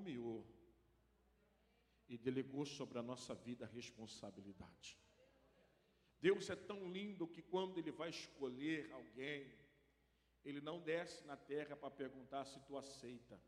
[0.00, 0.46] nomeou
[2.08, 4.98] e delegou sobre a nossa vida a responsabilidade.
[6.20, 9.52] Deus é tão lindo que quando Ele vai escolher alguém,
[10.44, 13.40] Ele não desce na terra para perguntar se tu aceita.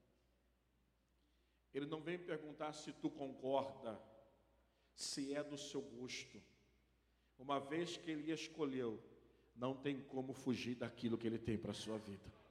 [1.75, 4.01] Ele não vem perguntar se tu concorda,
[4.95, 6.41] se é do seu gosto.
[7.39, 9.03] Uma vez que Ele escolheu,
[9.57, 12.42] não tem como fugir daquilo que Ele tem para a sua vida.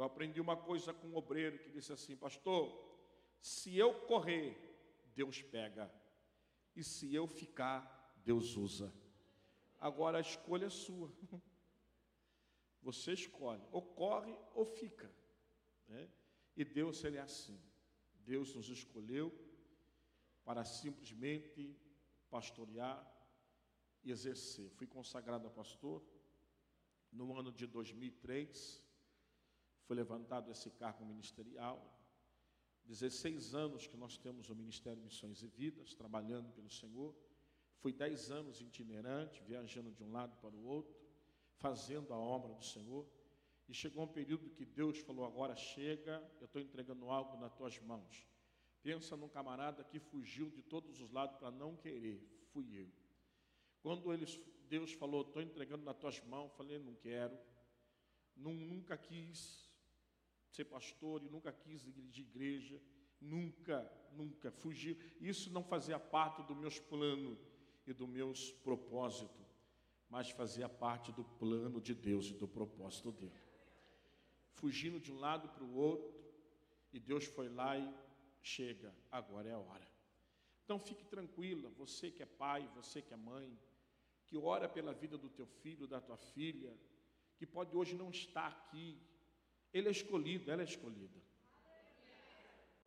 [0.00, 2.64] Eu aprendi uma coisa com um obreiro que disse assim, pastor,
[3.38, 4.56] se eu correr,
[5.14, 5.92] Deus pega,
[6.74, 8.90] e se eu ficar, Deus usa.
[9.78, 11.12] Agora a escolha é sua.
[12.80, 15.14] Você escolhe, ou corre ou fica.
[15.86, 16.08] Né?
[16.56, 17.60] E Deus, Ele é assim.
[18.24, 19.30] Deus nos escolheu
[20.46, 21.78] para simplesmente
[22.30, 22.98] pastorear
[24.02, 24.70] e exercer.
[24.70, 26.02] Fui consagrado a pastor
[27.12, 28.88] no ano de 2003.
[29.90, 31.84] Foi levantado esse cargo ministerial.
[32.84, 37.12] 16 anos que nós temos o Ministério Missões e Vidas, trabalhando pelo Senhor.
[37.80, 40.96] Fui 10 anos itinerante, viajando de um lado para o outro,
[41.56, 43.04] fazendo a obra do Senhor.
[43.68, 47.76] E chegou um período que Deus falou: agora chega, eu estou entregando algo nas tuas
[47.80, 48.24] mãos.
[48.84, 52.88] Pensa num camarada que fugiu de todos os lados para não querer, fui eu.
[53.82, 57.36] Quando eles, Deus falou: estou entregando nas tuas mãos, falei: não quero,
[58.36, 59.68] nunca quis,
[60.50, 62.80] ser pastor e nunca quis ir de igreja,
[63.20, 64.96] nunca, nunca fugiu.
[65.20, 67.38] Isso não fazia parte dos meus planos
[67.86, 69.46] e dos meus propósitos,
[70.08, 73.40] mas fazia parte do plano de Deus e do propósito dele.
[74.52, 76.20] Fugindo de um lado para o outro,
[76.92, 77.94] e Deus foi lá e
[78.42, 79.88] chega, agora é a hora.
[80.64, 83.58] Então fique tranquila, você que é pai, você que é mãe,
[84.26, 86.76] que ora pela vida do teu filho, da tua filha,
[87.36, 89.00] que pode hoje não estar aqui,
[89.72, 91.18] ele é escolhido, ela é escolhida.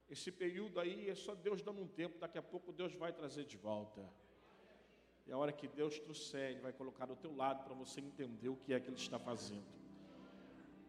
[0.09, 3.45] Esse período aí é só Deus dando um tempo, daqui a pouco Deus vai trazer
[3.45, 4.02] de volta.
[5.25, 8.50] E a hora que Deus trouxer, Ele vai colocar do teu lado para você entender
[8.50, 9.66] o que é que Ele está fazendo.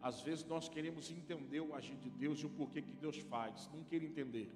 [0.01, 3.69] Às vezes nós queremos entender o agir de Deus e o porquê que Deus faz.
[3.73, 4.51] Não queira entender.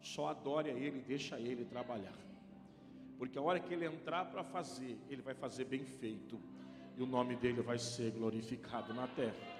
[0.00, 2.18] Só adore a Ele e deixa Ele trabalhar.
[3.16, 6.38] Porque a hora que Ele entrar para fazer, Ele vai fazer bem feito.
[6.98, 9.51] E o nome dele vai ser glorificado na terra.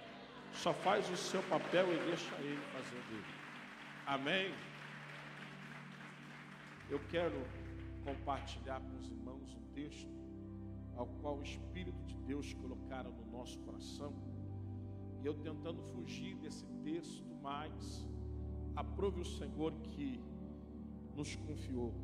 [0.54, 3.34] Só faz o seu papel e deixa ele fazer dele.
[4.06, 4.54] Amém?
[6.90, 7.42] Eu quero
[8.04, 10.10] compartilhar com os irmãos um texto
[10.96, 14.12] ao qual o Espírito de Deus colocara no nosso coração.
[15.22, 18.06] E eu tentando fugir desse texto, mas
[18.76, 20.20] aprove o Senhor que
[21.14, 21.94] nos confiou.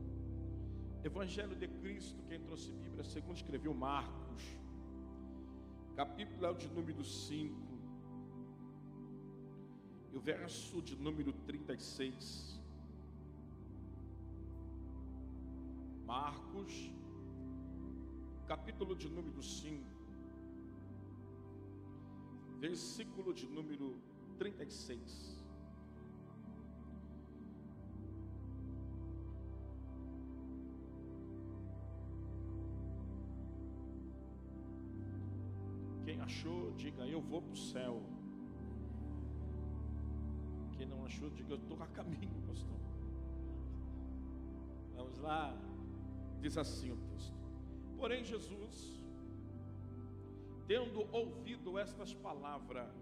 [1.04, 4.42] Evangelho de Cristo, quem trouxe Bíblia, segundo escreveu Marcos,
[5.94, 7.67] capítulo é de número 5.
[10.12, 12.58] E o verso de número 36.
[16.06, 16.90] Marcos,
[18.46, 19.84] capítulo de número 5,
[22.58, 24.00] versículo de número
[24.38, 25.38] 36.
[36.04, 38.17] Quem achou, diga eu vou para o céu.
[41.08, 42.78] Achou, diga, eu estou a caminho, pastor.
[44.94, 45.56] Vamos lá.
[46.38, 47.34] Diz assim o texto.
[47.96, 49.00] Porém, Jesus,
[50.66, 52.94] tendo ouvido estas palavras,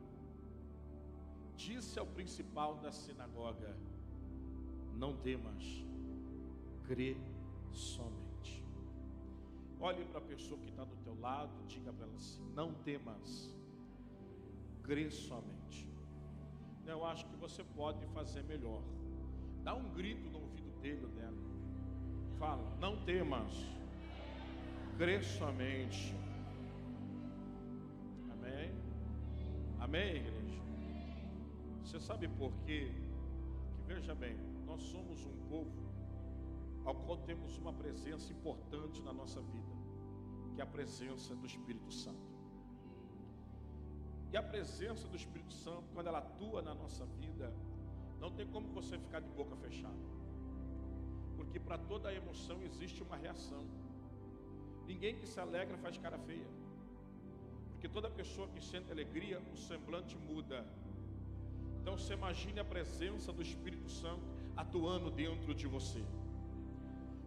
[1.57, 3.77] disse ao principal da sinagoga:
[4.95, 5.65] Não temas,
[6.85, 7.17] crê
[7.73, 8.65] somente.
[9.81, 13.53] Olhe para a pessoa que está do teu lado, diga para ela assim: Não temas,
[14.85, 15.96] crê somente
[16.91, 18.83] eu acho que você pode fazer melhor.
[19.63, 21.37] Dá um grito no ouvido dele ou dela.
[22.39, 23.53] Fala, não temas,
[24.97, 26.15] crê somente.
[28.31, 28.71] Amém?
[29.81, 30.63] Amém, igreja?
[31.83, 32.93] Você sabe por quê?
[33.77, 34.37] Que veja bem,
[34.67, 35.87] nós somos um povo
[36.85, 39.75] ao qual temos uma presença importante na nossa vida,
[40.55, 42.36] que é a presença do Espírito Santo.
[44.33, 47.53] E a presença do Espírito Santo, quando ela atua na nossa vida,
[48.21, 50.05] não tem como você ficar de boca fechada.
[51.37, 53.65] Porque para toda emoção existe uma reação.
[54.87, 56.49] Ninguém que se alegra faz cara feia.
[57.71, 60.67] Porque toda pessoa que sente alegria, o semblante muda.
[61.81, 64.25] Então você imagine a presença do Espírito Santo
[64.57, 66.03] atuando dentro de você.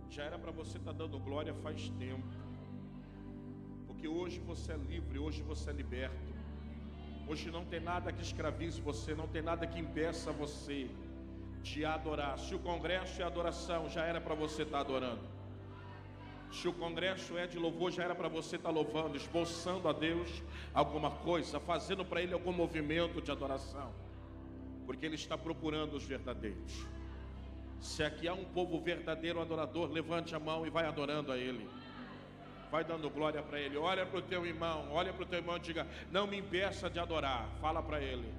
[0.10, 2.28] Já era para você estar tá dando glória faz tempo.
[3.86, 6.29] Porque hoje você é livre, hoje você é liberto.
[7.30, 10.90] Hoje não tem nada que escravize você, não tem nada que impeça você
[11.62, 12.40] de adorar.
[12.40, 15.22] Se o congresso é adoração, já era para você estar tá adorando.
[16.52, 19.94] Se o congresso é de louvor, já era para você estar tá louvando, esboçando a
[19.94, 20.42] Deus
[20.74, 23.94] alguma coisa, fazendo para Ele algum movimento de adoração,
[24.88, 26.88] porque Ele está procurando os verdadeiros.
[27.80, 31.70] Se aqui há um povo verdadeiro adorador, levante a mão e vai adorando a Ele.
[32.72, 33.78] Vai dando glória para Ele.
[33.78, 36.90] Olha para o teu irmão, olha para o teu irmão e diga: Não me impeça
[36.90, 37.50] de adorar.
[37.60, 38.32] Fala para Ele.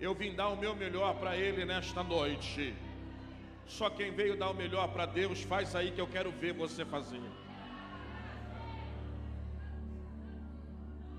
[0.00, 2.74] Eu vim dar o meu melhor para Ele nesta noite.
[3.66, 6.84] Só quem veio dar o melhor para Deus, faz aí que eu quero ver você
[6.84, 7.22] fazer.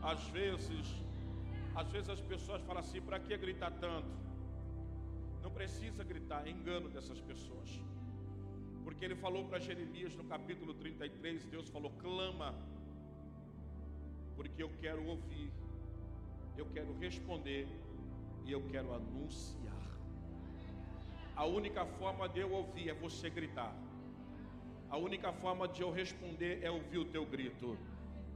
[0.01, 0.87] Às vezes,
[1.75, 4.09] às vezes as pessoas falam assim: para que gritar tanto?
[5.41, 7.69] Não precisa gritar, é engano dessas pessoas.
[8.87, 12.55] Porque ele falou para Jeremias no capítulo 33, Deus falou: clama,
[14.33, 15.51] porque eu quero ouvir,
[16.55, 17.67] eu quero responder
[18.45, 19.75] e eu quero anunciar.
[21.35, 23.75] A única forma de eu ouvir é você gritar.
[24.89, 27.77] A única forma de eu responder é ouvir o teu grito.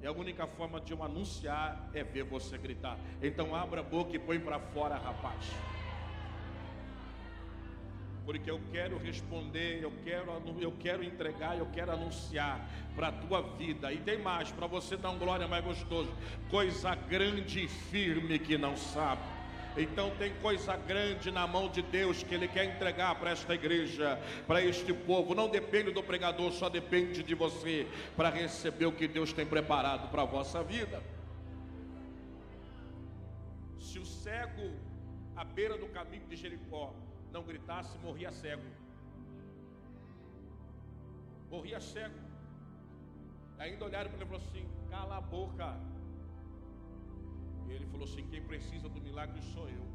[0.01, 2.99] E a única forma de eu anunciar é ver você gritar.
[3.21, 5.80] Então abra a boca e põe para fora, rapaz
[8.31, 10.31] porque eu quero responder, eu quero,
[10.61, 13.91] eu quero entregar, eu quero anunciar para a tua vida.
[13.91, 16.09] E tem mais, para você dar um glória mais gostoso,
[16.49, 19.21] coisa grande e firme que não sabe.
[19.75, 24.17] Então tem coisa grande na mão de Deus que Ele quer entregar para esta igreja,
[24.47, 25.35] para este povo.
[25.35, 27.85] Não depende do pregador, só depende de você
[28.15, 31.03] para receber o que Deus tem preparado para a vossa vida.
[33.77, 34.71] Se o cego
[35.35, 36.95] à beira do caminho de Jericó
[37.31, 38.63] não gritasse, morria cego.
[41.49, 42.19] Morria cego.
[43.57, 45.77] Ainda olharam para ele e falaram assim: cala a boca.
[47.67, 49.85] E ele falou assim: quem precisa do milagre sou eu.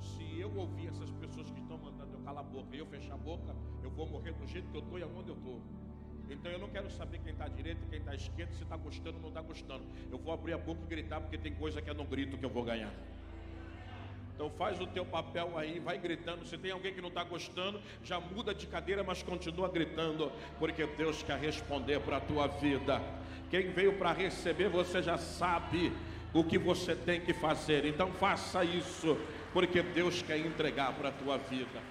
[0.00, 3.14] Se eu ouvir essas pessoas que estão mandando eu calar a boca e eu fechar
[3.14, 5.60] a boca, eu vou morrer do jeito que eu estou e aonde eu estou.
[6.30, 9.16] Então eu não quero saber quem está e quem está à esquerda, se está gostando
[9.16, 9.84] ou não está gostando.
[10.10, 12.44] Eu vou abrir a boca e gritar, porque tem coisa que eu não grito que
[12.44, 12.92] eu vou ganhar.
[14.40, 16.46] Então faz o teu papel aí, vai gritando.
[16.46, 20.86] Se tem alguém que não está gostando, já muda de cadeira, mas continua gritando, porque
[20.86, 23.02] Deus quer responder para a tua vida.
[23.50, 25.92] Quem veio para receber, você já sabe
[26.32, 27.84] o que você tem que fazer.
[27.84, 29.14] Então faça isso,
[29.52, 31.82] porque Deus quer entregar para a tua vida.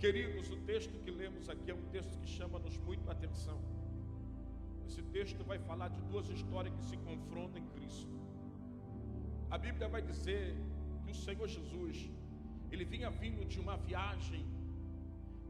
[0.00, 3.79] Queridos, o texto que lemos aqui é um texto que chama-nos muito a atenção.
[4.90, 8.14] Esse texto vai falar de duas histórias que se confrontam em Cristo.
[9.48, 10.46] A Bíblia vai dizer
[11.04, 12.10] que o Senhor Jesus,
[12.72, 14.44] ele vinha vindo de uma viagem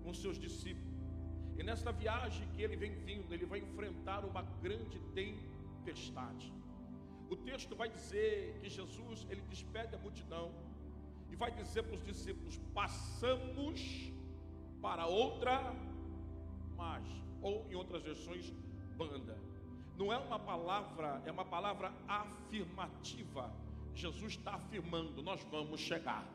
[0.03, 0.99] com seus discípulos.
[1.59, 6.53] E nessa viagem que ele vem vindo, ele vai enfrentar uma grande tempestade.
[7.31, 10.53] O texto vai dizer que Jesus, ele despede a multidão
[11.31, 13.81] e vai dizer para os discípulos: "Passamos
[14.83, 15.55] para outra
[16.77, 18.53] margem", ou em outras versões,
[19.01, 19.39] banda.
[19.97, 23.51] Não é uma palavra, é uma palavra afirmativa.
[23.95, 26.27] Jesus está afirmando: nós vamos chegar.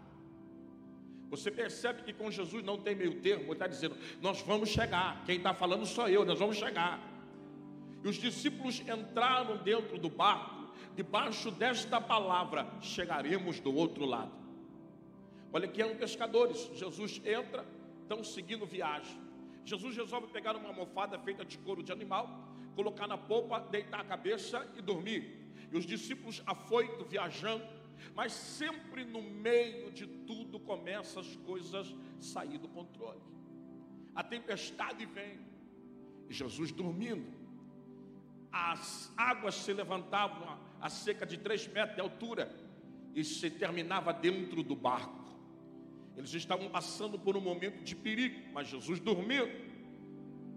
[1.30, 5.24] Você percebe que com Jesus não tem meio termo, ele está dizendo: nós vamos chegar.
[5.26, 7.00] Quem está falando sou eu, nós vamos chegar.
[8.04, 14.32] E os discípulos entraram dentro do barco, debaixo desta palavra: chegaremos do outro lado.
[15.54, 16.70] Olha que eram pescadores.
[16.74, 17.66] Jesus entra,
[18.02, 19.20] estão seguindo viagem.
[19.64, 22.45] Jesus resolve pegar uma almofada feita de couro de animal
[22.76, 25.54] colocar na polpa, deitar a cabeça e dormir.
[25.72, 27.66] E os discípulos afoitos, viajando,
[28.14, 33.22] mas sempre no meio de tudo começam as coisas sair do controle.
[34.14, 35.40] A tempestade vem,
[36.30, 37.26] e Jesus dormindo.
[38.52, 42.56] As águas se levantavam a, cerca de três metros de altura
[43.14, 45.26] e se terminava dentro do barco.
[46.16, 49.75] Eles estavam passando por um momento de perigo, mas Jesus dormindo.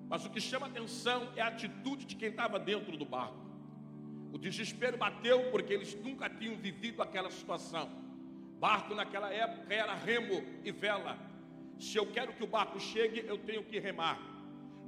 [0.08, 3.36] Mas o que chama atenção é a atitude de quem estava dentro do barco.
[4.32, 7.90] O desespero bateu porque eles nunca tinham vivido aquela situação.
[8.58, 11.18] Barco naquela época era remo e vela.
[11.78, 14.18] Se eu quero que o barco chegue, eu tenho que remar.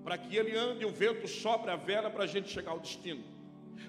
[0.02, 3.22] Para que ele ande, o vento sobre a vela para a gente chegar ao destino.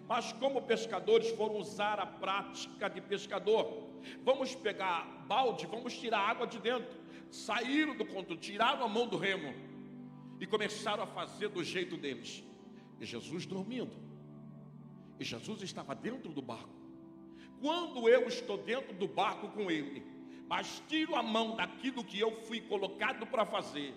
[0.08, 3.90] Mas como pescadores foram usar a prática de pescador,
[4.24, 7.00] vamos pegar balde, vamos tirar água de dentro.
[7.30, 9.72] Saíram do conto, tiraram a mão do remo
[10.42, 12.44] e começaram a fazer do jeito deles.
[13.00, 13.96] E Jesus dormindo.
[15.20, 16.82] E Jesus estava dentro do barco.
[17.62, 20.04] Quando eu estou dentro do barco com ele,
[20.50, 23.94] mas tiro a mão daquilo que eu fui colocado para fazer,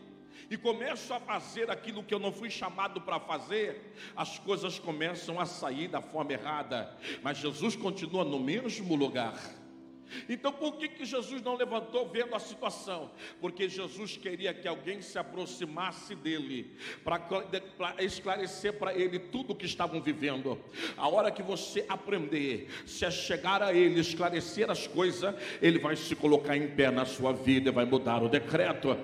[0.50, 5.40] e começo a fazer aquilo que eu não fui chamado para fazer, as coisas começam
[5.40, 9.40] a sair da forma errada, mas Jesus continua no mesmo lugar.
[10.28, 13.10] Então, por que, que Jesus não levantou vendo a situação?
[13.40, 19.66] Porque Jesus queria que alguém se aproximasse dele, para esclarecer para ele tudo o que
[19.66, 20.58] estavam vivendo.
[20.96, 26.14] A hora que você aprender, se chegar a ele, esclarecer as coisas, ele vai se
[26.14, 28.96] colocar em pé na sua vida e vai mudar o decreto.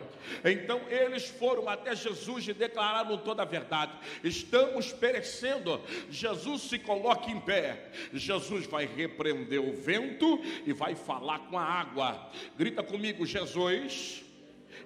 [0.45, 3.93] Então eles foram até Jesus e declararam toda a verdade.
[4.23, 5.81] Estamos perecendo.
[6.11, 7.91] Jesus se coloca em pé.
[8.13, 12.31] Jesus vai repreender o vento e vai falar com a água.
[12.57, 14.23] Grita comigo, Jesus.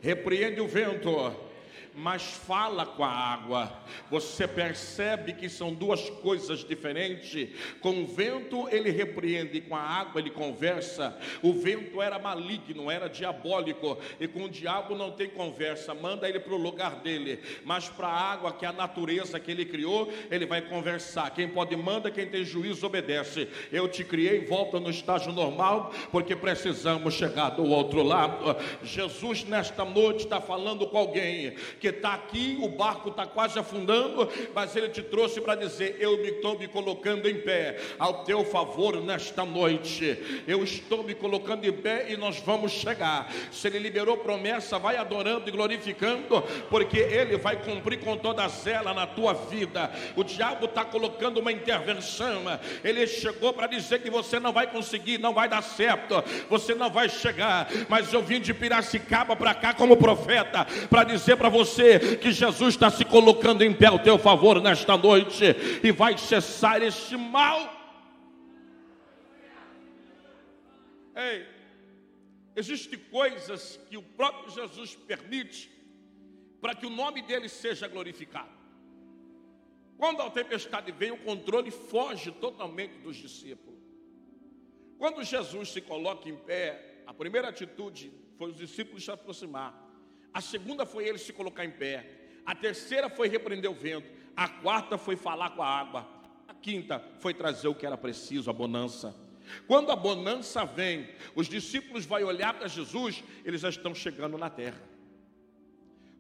[0.00, 1.34] Repreende o vento
[1.95, 3.73] mas fala com a água.
[4.11, 7.49] Você percebe que são duas coisas diferentes.
[7.81, 11.17] Com o vento ele repreende, com a água ele conversa.
[11.43, 15.95] O vento era maligno, era diabólico, e com o diabo não tem conversa.
[15.95, 19.51] Manda ele para o lugar dele, mas para a água, que é a natureza que
[19.51, 21.31] ele criou, ele vai conversar.
[21.31, 23.49] Quem pode manda, quem tem juízo obedece.
[23.71, 28.57] Eu te criei, volta no estágio normal, porque precisamos chegar do outro lado.
[28.83, 34.26] Jesus nesta noite está falando com alguém que está aqui, o barco está quase afundando,
[34.55, 39.03] mas ele te trouxe para dizer: Eu estou me colocando em pé ao teu favor
[39.03, 40.43] nesta noite.
[40.49, 43.31] Eu estou me colocando em pé e nós vamos chegar.
[43.53, 48.95] Se ele liberou promessa, vai adorando e glorificando, porque ele vai cumprir com toda ela
[48.95, 49.91] na tua vida.
[50.17, 52.45] O diabo está colocando uma intervenção,
[52.83, 56.88] ele chegou para dizer que você não vai conseguir, não vai dar certo, você não
[56.88, 57.69] vai chegar.
[57.91, 62.31] Mas eu vim de Piracicaba para cá como profeta para dizer para você você que
[62.31, 65.45] Jesus está se colocando em pé ao teu favor nesta noite
[65.83, 67.73] e vai cessar este mal.
[71.16, 71.47] Ei,
[72.54, 75.71] existem coisas que o próprio Jesus permite
[76.61, 78.54] para que o nome dele seja glorificado.
[79.99, 83.81] Quando a tempestade vem, o controle foge totalmente dos discípulos.
[84.99, 89.84] Quando Jesus se coloca em pé, a primeira atitude foi os discípulos se aproximar.
[90.35, 92.05] A segunda foi ele se colocar em pé.
[92.45, 94.11] A terceira foi repreender o vento.
[94.37, 96.07] A quarta foi falar com a água.
[96.49, 99.14] A quinta foi trazer o que era preciso, a bonança.
[99.67, 104.50] Quando a bonança vem, os discípulos vão olhar para Jesus, eles já estão chegando na
[104.50, 104.83] terra.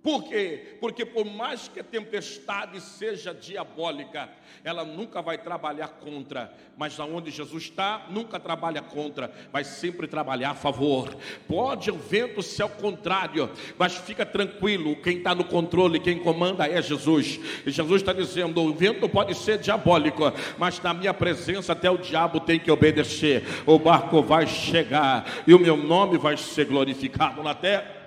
[0.04, 0.76] Por quê?
[0.82, 4.28] Porque por mais que a tempestade seja diabólica,
[4.62, 10.50] ela nunca vai trabalhar contra, mas aonde Jesus está, nunca trabalha contra, vai sempre trabalhar
[10.50, 11.16] a favor.
[11.48, 16.68] Pode o vento ser ao contrário, mas fica tranquilo, quem está no controle, quem comanda
[16.68, 17.40] é Jesus.
[17.64, 21.96] E Jesus está dizendo: o vento pode ser diabólico, mas na minha presença até o
[21.96, 23.42] diabo tem que obedecer.
[23.64, 28.03] O barco vai chegar e o meu nome vai ser glorificado na terra.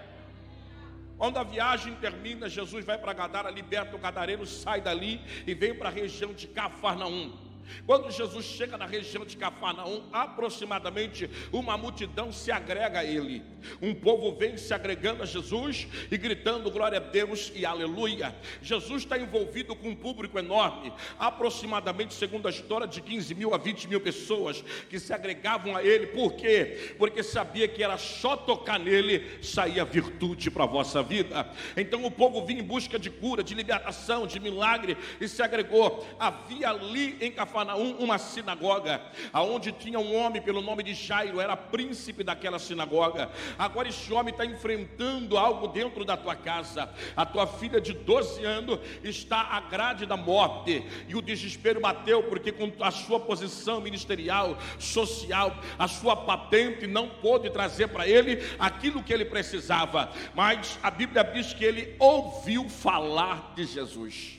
[1.17, 5.73] Quando a viagem termina, Jesus vai para Gadara, liberta o gadareiro, sai dali e vem
[5.73, 7.46] para a região de Cafarnaum.
[7.85, 13.43] Quando Jesus chega na região de Cafarnaum, aproximadamente uma multidão se agrega a ele.
[13.81, 18.35] Um povo vem se agregando a Jesus e gritando glória a Deus e aleluia.
[18.61, 23.57] Jesus está envolvido com um público enorme, aproximadamente, segundo a história, de 15 mil a
[23.57, 26.07] 20 mil pessoas que se agregavam a ele.
[26.07, 26.95] Por quê?
[26.97, 31.49] Porque sabia que era só tocar nele saía virtude para a vossa vida.
[31.75, 36.07] Então o povo vinha em busca de cura, de libertação, de milagre e se agregou.
[36.19, 39.01] Havia ali em Cafarnaum Cafarnaum uma sinagoga,
[39.33, 43.31] aonde tinha um homem pelo nome de Jairo, era príncipe daquela sinagoga.
[43.57, 46.87] Agora esse homem está enfrentando algo dentro da tua casa.
[47.15, 52.21] A tua filha de 12 anos está à grade da morte e o desespero bateu
[52.23, 58.43] porque com a sua posição ministerial, social, a sua patente não pôde trazer para ele
[58.59, 60.11] aquilo que ele precisava.
[60.35, 64.36] Mas a Bíblia diz que ele ouviu falar de Jesus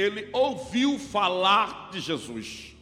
[0.00, 2.76] ele ouviu falar de Jesus.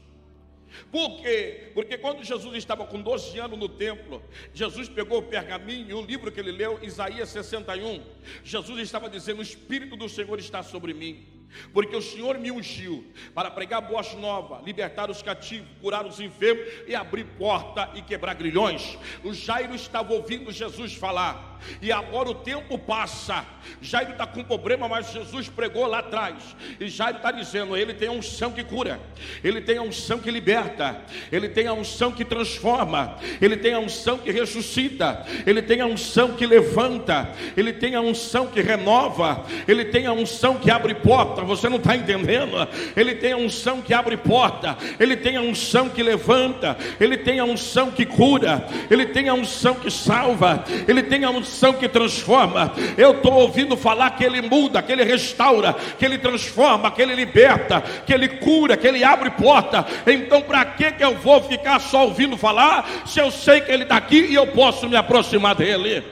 [0.90, 1.70] Por quê?
[1.72, 6.02] Porque quando Jesus estava com 12 anos no templo, Jesus pegou o pergaminho e o
[6.02, 8.02] livro que ele leu, Isaías 61.
[8.44, 11.36] Jesus estava dizendo: O Espírito do Senhor está sobre mim
[11.72, 13.04] porque o Senhor me ungiu
[13.34, 18.34] para pregar boas novas, libertar os cativos, curar os enfermos e abrir porta e quebrar
[18.34, 18.98] grilhões.
[19.24, 23.44] O Jairo estava ouvindo Jesus falar, e agora o tempo passa.
[23.80, 26.34] Jairo está com problema, mas Jesus pregou lá atrás,
[26.78, 29.00] e Jairo está dizendo: ele tem a unção que cura,
[29.42, 31.00] ele tem a unção que liberta,
[31.32, 35.86] ele tem a unção que transforma, ele tem a unção que ressuscita, ele tem a
[35.86, 40.94] unção que levanta, ele tem a unção que renova, ele tem a unção que abre
[40.94, 42.56] porta você não está entendendo?
[42.96, 47.38] Ele tem a unção que abre porta, ele tem a unção que levanta, ele tem
[47.38, 52.72] a unção que cura, ele tem a unção que salva, ele tem unção que transforma.
[52.96, 57.14] Eu estou ouvindo falar que ele muda, que ele restaura, que ele transforma, que ele
[57.14, 59.86] liberta, que ele cura, que ele abre porta.
[60.06, 63.84] Então, para que, que eu vou ficar só ouvindo falar se eu sei que ele
[63.84, 66.04] está aqui e eu posso me aproximar dele?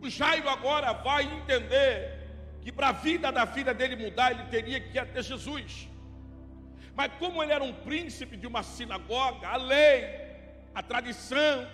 [0.00, 2.18] O Jairo agora vai entender
[2.62, 5.88] que para a vida da filha dele mudar, ele teria que ir até Jesus.
[6.94, 10.27] Mas como ele era um príncipe de uma sinagoga, a lei,
[10.78, 11.66] a tradição,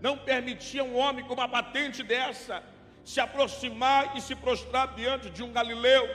[0.00, 2.62] não permitia um homem com uma patente dessa
[3.04, 6.08] se aproximar e se prostrar diante de um galileu,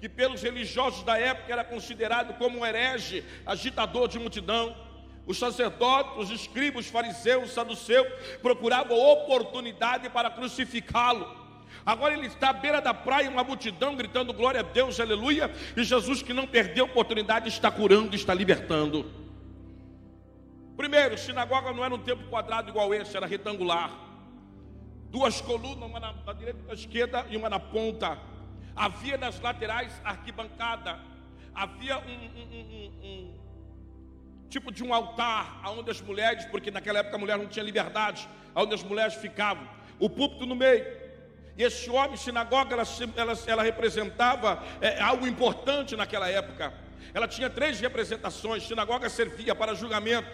[0.00, 4.74] que pelos religiosos da época era considerado como um herege, agitador de multidão.
[5.26, 8.08] Os sacerdotes, os escribas, os fariseus, saduceus
[8.40, 11.28] procuravam oportunidade para crucificá-lo.
[11.84, 15.52] Agora ele está à beira da praia, uma multidão gritando glória a Deus, aleluia.
[15.76, 19.25] E Jesus, que não perdeu a oportunidade, está curando, está libertando.
[20.76, 23.90] Primeiro, sinagoga não era um tempo quadrado igual esse, era retangular.
[25.10, 28.18] Duas colunas, uma na, na direita e na esquerda e uma na ponta.
[28.74, 30.98] Havia nas laterais arquibancada.
[31.54, 33.36] Havia um, um, um, um
[34.50, 38.28] tipo de um altar, onde as mulheres, porque naquela época a mulher não tinha liberdade,
[38.54, 39.66] onde as mulheres ficavam,
[39.98, 40.84] o púlpito no meio.
[41.56, 42.84] E esse homem, sinagoga, ela,
[43.16, 46.72] ela, ela representava é, algo importante naquela época.
[47.14, 50.28] Ela tinha três representações: sinagoga servia para julgamento,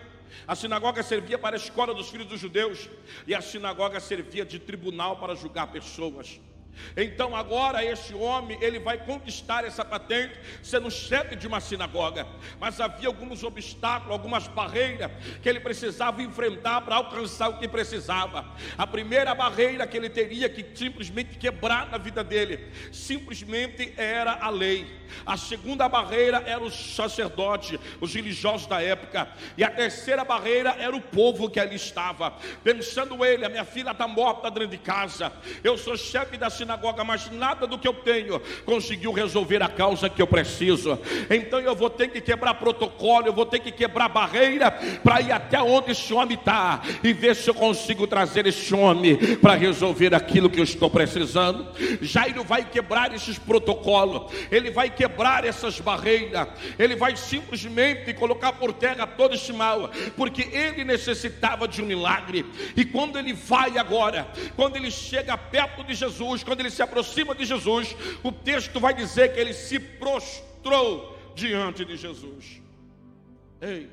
[0.47, 2.89] a sinagoga servia para a escola dos filhos dos judeus,
[3.27, 6.41] e a sinagoga servia de tribunal para julgar pessoas.
[6.97, 12.27] Então agora esse homem, ele vai conquistar essa patente, sendo chefe de uma sinagoga.
[12.61, 15.11] Mas havia alguns obstáculos, algumas barreiras
[15.43, 18.45] que ele precisava enfrentar para alcançar o que precisava.
[18.77, 24.51] A primeira barreira que ele teria que simplesmente quebrar na vida dele, simplesmente era a
[24.51, 25.03] lei.
[25.27, 29.29] A segunda barreira era os sacerdotes, os religiosos da época.
[29.57, 32.33] E a terceira barreira era o povo que ali estava.
[32.65, 35.33] Pensando ele, a minha filha está morta dentro de casa.
[35.63, 36.62] Eu sou chefe da sinagoga,
[37.05, 40.99] mas nada do que eu tenho conseguiu resolver a causa que eu preciso.
[41.31, 44.71] Então eu vou ter que quebrar protocolo, eu vou ter que quebrar barreira
[45.03, 49.17] para ir até onde esse homem está e ver se eu consigo trazer esse homem
[49.37, 51.67] para resolver aquilo que eu estou precisando.
[52.01, 58.73] Jairo vai quebrar esses protocolos, ele vai quebrar essas barreiras, ele vai simplesmente colocar por
[58.73, 62.45] terra todo esse mal, porque ele necessitava de um milagre.
[62.77, 67.35] E quando ele vai agora, quando ele chega perto de Jesus, quando ele se aproxima
[67.35, 72.61] de Jesus, o texto vai dizer que ele se prostrou diante de Jesus.
[73.59, 73.89] Ei,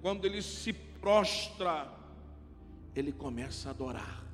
[0.00, 1.92] quando ele se prostra,
[2.96, 4.24] ele começa a adorar.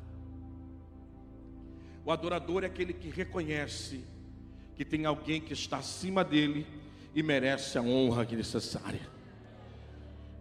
[2.04, 4.04] O adorador é aquele que reconhece
[4.76, 6.64] que tem alguém que está acima dele
[7.16, 9.10] e merece a honra que é necessária.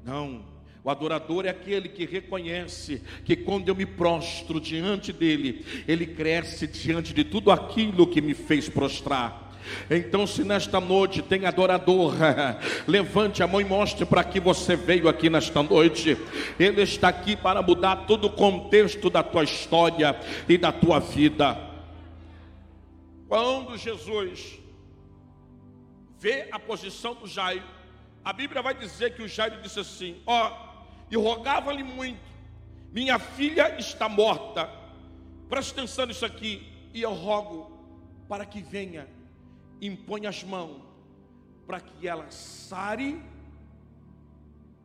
[0.06, 0.46] Não,
[0.84, 6.68] o adorador é aquele que reconhece que quando eu me prostro diante dele, ele cresce
[6.68, 9.44] diante de tudo aquilo que me fez prostrar.
[9.90, 12.14] Então, se nesta noite tem adorador,
[12.86, 16.18] levante a mão e mostre para que você veio aqui nesta noite.
[16.60, 20.20] Ele está aqui para mudar todo o contexto da tua história
[20.50, 21.58] e da tua vida.
[23.30, 24.60] Quando Jesus
[26.20, 27.64] vê a posição do Jairo,
[28.24, 30.73] a Bíblia vai dizer que o Jairo disse assim: Ó, oh,
[31.10, 32.20] e rogava-lhe muito:
[32.92, 34.70] Minha filha está morta.
[35.50, 36.72] Preste atenção nisso aqui.
[36.94, 37.72] E eu rogo
[38.28, 39.08] para que venha,
[39.82, 40.82] impõe as mãos,
[41.66, 43.22] para que ela sare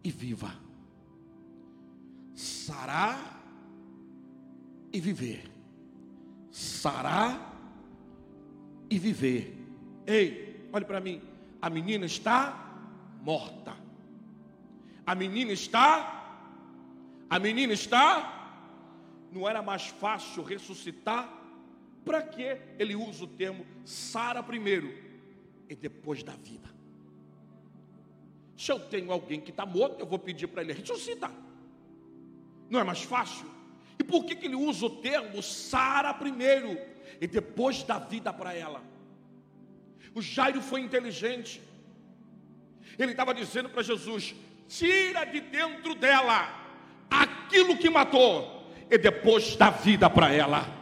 [0.03, 0.53] e viva.
[2.35, 3.19] Sará
[4.93, 5.51] e viver.
[6.51, 7.53] Sará
[8.91, 9.57] e viver.
[10.07, 11.21] Ei, olhe para mim.
[11.61, 12.69] A menina está
[13.23, 13.88] morta.
[15.09, 16.19] A menina está
[17.29, 18.35] a menina está.
[19.31, 21.29] Não era mais fácil ressuscitar?
[22.05, 24.91] Para que ele usa o termo Sara primeiro
[25.69, 26.69] e depois da vida?
[28.57, 31.33] Se eu tenho alguém que está morto, eu vou pedir para ele ressuscitar.
[32.71, 33.47] Não é mais fácil?
[33.99, 36.79] E por que, que ele usa o termo Sara primeiro
[37.21, 38.83] e depois da vida para ela?
[40.15, 41.61] O Jairo foi inteligente.
[42.99, 44.35] Ele estava dizendo para Jesus:
[44.69, 46.49] tira de dentro dela
[47.11, 50.77] aquilo que matou e depois dá vida para ela.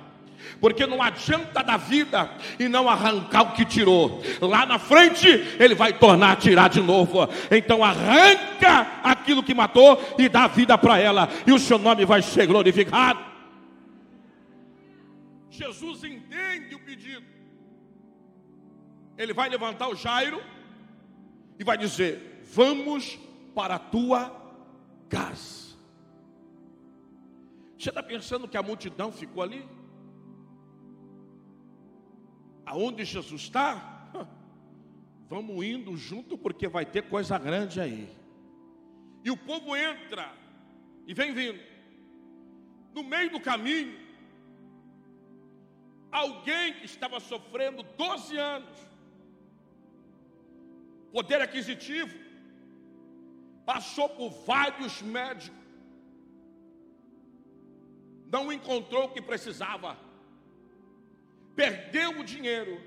[0.60, 4.22] Porque não adianta dar vida e não arrancar o que tirou.
[4.40, 7.28] Lá na frente, ele vai tornar a tirar de novo.
[7.50, 11.28] Então arranca aquilo que matou e dá vida para ela.
[11.46, 13.20] E o seu nome vai ser glorificado.
[15.50, 17.24] Jesus entende o pedido.
[19.18, 20.42] Ele vai levantar o Jairo
[21.58, 23.18] e vai dizer: Vamos
[23.56, 24.30] para a tua
[25.08, 25.74] casa.
[27.78, 29.66] Você está pensando que a multidão ficou ali?
[32.66, 34.10] Aonde Jesus está?
[35.26, 38.14] Vamos indo junto porque vai ter coisa grande aí.
[39.24, 40.30] E o povo entra
[41.06, 41.58] e vem vindo.
[42.92, 43.98] No meio do caminho,
[46.12, 48.78] alguém que estava sofrendo 12 anos,
[51.10, 52.25] poder aquisitivo,
[53.66, 55.66] passou por vários médicos,
[58.30, 59.98] não encontrou o que precisava,
[61.54, 62.80] perdeu o dinheiro,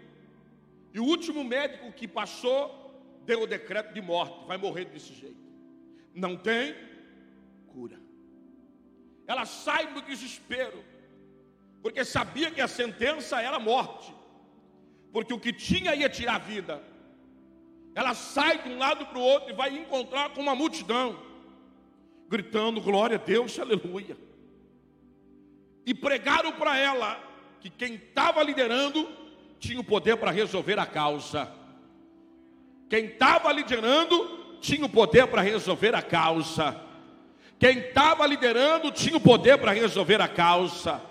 [0.93, 2.79] e o último médico que passou
[3.25, 5.37] deu o decreto de morte, vai morrer desse jeito.
[6.15, 6.75] Não tem
[7.67, 7.99] cura.
[9.27, 10.83] Ela sai do desespero,
[11.81, 14.11] porque sabia que a sentença era morte,
[15.11, 16.81] porque o que tinha ia tirar a vida.
[17.99, 21.19] Ela sai de um lado para o outro e vai encontrar com uma multidão,
[22.29, 24.15] gritando: Glória a Deus, aleluia.
[25.85, 27.21] E pregaram para ela
[27.59, 29.05] que quem estava liderando
[29.59, 31.51] tinha o poder para resolver a causa.
[32.89, 36.79] Quem estava liderando tinha o poder para resolver a causa.
[37.59, 41.01] Quem estava liderando tinha o poder para resolver a causa.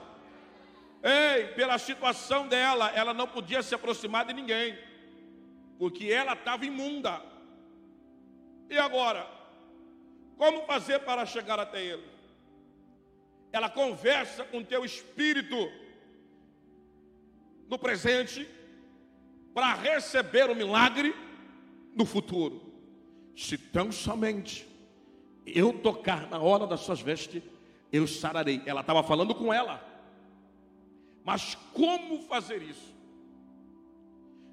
[1.03, 4.88] Ei, pela situação dela, ela não podia se aproximar de ninguém,
[5.79, 7.23] porque ela estava imunda.
[8.69, 9.27] E agora?
[10.37, 12.05] Como fazer para chegar até ele?
[13.53, 15.57] Ela conversa com teu espírito
[17.69, 18.49] no presente
[19.55, 21.15] para receber o milagre
[21.95, 22.63] no futuro.
[23.37, 24.67] Se tão somente
[25.47, 27.43] eu tocar na hora das suas vestes,
[27.93, 28.63] eu sararei.
[28.67, 29.83] Ela estava falando com ela.
[31.25, 32.88] Mas como fazer isso?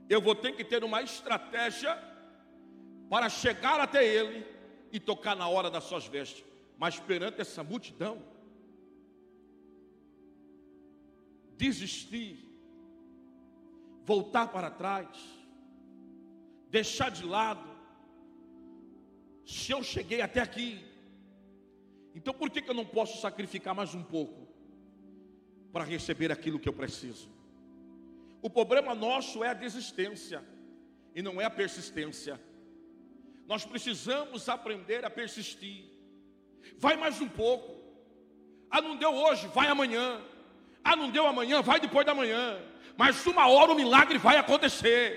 [0.10, 1.98] Eu vou ter que ter uma estratégia
[3.10, 4.46] para chegar até ele
[4.92, 6.44] e tocar na hora das suas vestes.
[6.78, 8.22] Mas perante essa multidão,
[11.58, 12.46] desistir,
[14.04, 15.08] voltar para trás,
[16.70, 17.68] deixar de lado.
[19.46, 20.84] Se eu cheguei até aqui,
[22.14, 24.46] então por que, que eu não posso sacrificar mais um pouco?
[25.76, 27.28] para receber aquilo que eu preciso.
[28.46, 30.40] O problema nosso é a desistência
[31.16, 32.40] e não é a persistência.
[33.48, 35.86] Nós precisamos aprender a persistir.
[36.78, 37.74] Vai mais um pouco.
[38.70, 40.22] Ah, não deu hoje, vai amanhã.
[40.84, 42.62] Ah, não deu amanhã, vai depois da manhã.
[42.96, 45.08] Mas uma hora o milagre vai acontecer.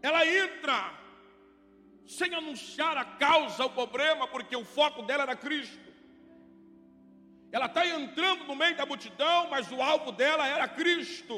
[0.00, 0.94] Ela entra
[2.06, 5.83] sem anunciar a causa, o problema, porque o foco dela era Cristo.
[7.56, 11.36] Ela está entrando no meio da multidão, mas o alvo dela era Cristo.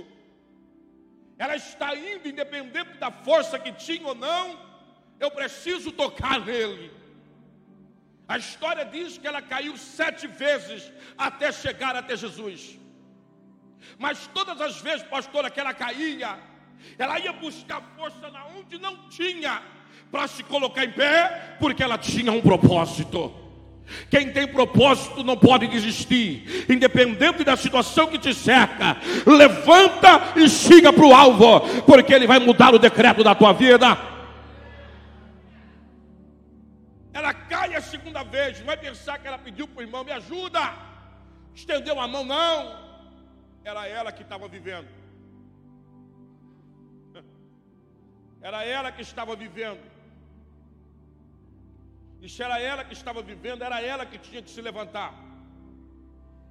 [1.36, 4.58] Ela está indo, independente da força que tinha ou não,
[5.20, 6.90] eu preciso tocar nele.
[8.26, 12.78] A história diz que ela caiu sete vezes até chegar até Jesus.
[13.98, 16.38] Mas todas as vezes, pastora, que ela caía,
[16.96, 19.62] ela ia buscar força na onde não tinha
[20.10, 23.45] para se colocar em pé, porque ela tinha um propósito.
[24.10, 28.96] Quem tem propósito não pode desistir, independente da situação que te cerca.
[29.26, 33.96] Levanta e siga para o alvo, porque Ele vai mudar o decreto da tua vida.
[37.12, 40.12] Ela cai a segunda vez, não vai pensar que ela pediu para o irmão: me
[40.12, 40.60] ajuda,
[41.54, 42.86] estendeu a mão, não.
[43.64, 44.88] Era ela que estava vivendo,
[48.42, 49.95] era ela que estava vivendo.
[52.26, 55.10] E se era ela que estava vivendo, era ela que tinha que se levantar.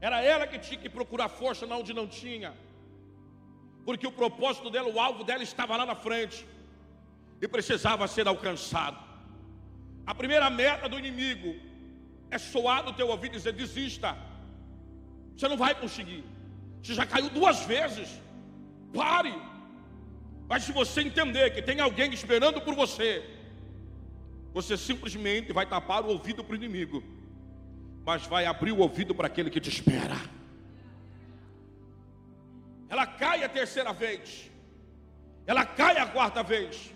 [0.07, 2.51] Era ela que tinha que procurar força onde não tinha.
[3.87, 6.47] Porque o propósito dela, o alvo dela estava lá na frente.
[7.41, 8.97] E precisava ser alcançado.
[10.11, 11.51] A primeira meta do inimigo
[12.31, 14.17] é soar no teu ouvido e dizer: desista.
[15.35, 16.23] Você não vai conseguir.
[16.81, 18.09] Você já caiu duas vezes.
[18.93, 19.35] Pare.
[20.47, 23.09] Mas se você entender que tem alguém esperando por você,
[24.55, 27.03] você simplesmente vai tapar o ouvido para o inimigo,
[28.05, 30.15] mas vai abrir o ouvido para aquele que te espera.
[32.87, 34.49] Ela cai a terceira vez,
[35.45, 36.93] ela cai a quarta vez,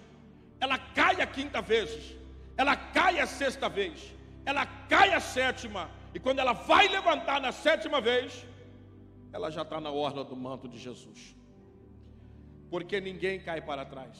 [0.57, 2.15] ela cai a quinta vez,
[2.55, 7.51] ela cai a sexta vez, ela cai a sétima, e quando ela vai levantar na
[7.51, 8.47] sétima vez,
[9.33, 11.35] ela já está na orla do manto de Jesus,
[12.69, 14.17] porque ninguém cai para trás,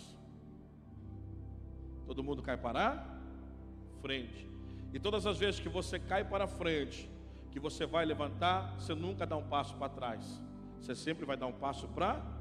[2.06, 3.17] todo mundo cai para
[4.02, 4.48] frente.
[4.94, 7.10] E todas as vezes que você cai para frente,
[7.52, 10.42] que você vai levantar, você nunca dá um passo para trás.
[10.80, 12.40] Você sempre vai dar um passo para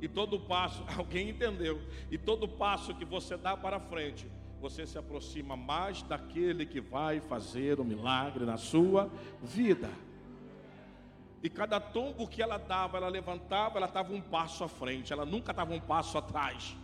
[0.00, 1.80] e todo passo, alguém entendeu?
[2.10, 7.20] E todo passo que você dá para frente, você se aproxima mais daquele que vai
[7.20, 9.10] fazer o um milagre na sua
[9.42, 9.90] vida.
[11.42, 15.24] E cada tombo que ela dava, ela levantava, ela estava um passo à frente, ela
[15.24, 16.76] nunca estava um passo atrás.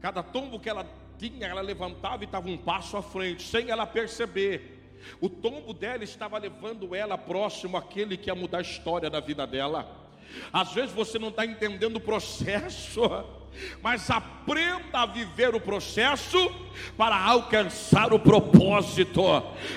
[0.00, 0.86] Cada tombo que ela
[1.18, 4.80] tinha, ela levantava e estava um passo à frente, sem ela perceber.
[5.20, 9.46] O tombo dela estava levando ela próximo àquele que ia mudar a história da vida
[9.46, 10.10] dela.
[10.52, 13.02] Às vezes você não está entendendo o processo
[13.82, 16.50] mas aprenda a viver o processo
[16.96, 19.22] para alcançar o propósito.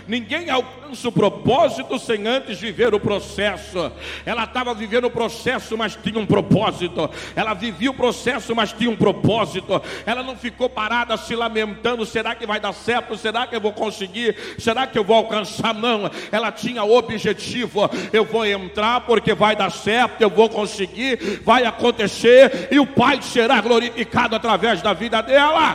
[0.08, 3.92] Ninguém alcança o propósito sem antes viver o processo.
[4.26, 7.10] Ela estava vivendo o processo, mas tinha um propósito.
[7.36, 9.82] Ela vivia o processo, mas tinha um propósito.
[10.06, 13.18] Ela não ficou parada se lamentando: será que vai dar certo?
[13.18, 14.36] Será que eu vou conseguir?
[14.58, 15.74] Será que eu vou alcançar?
[15.74, 16.10] Não.
[16.32, 22.70] Ela tinha objetivo: eu vou entrar porque vai dar certo, eu vou conseguir, vai acontecer
[22.72, 25.68] e o Pai será glorificado através da vida dela.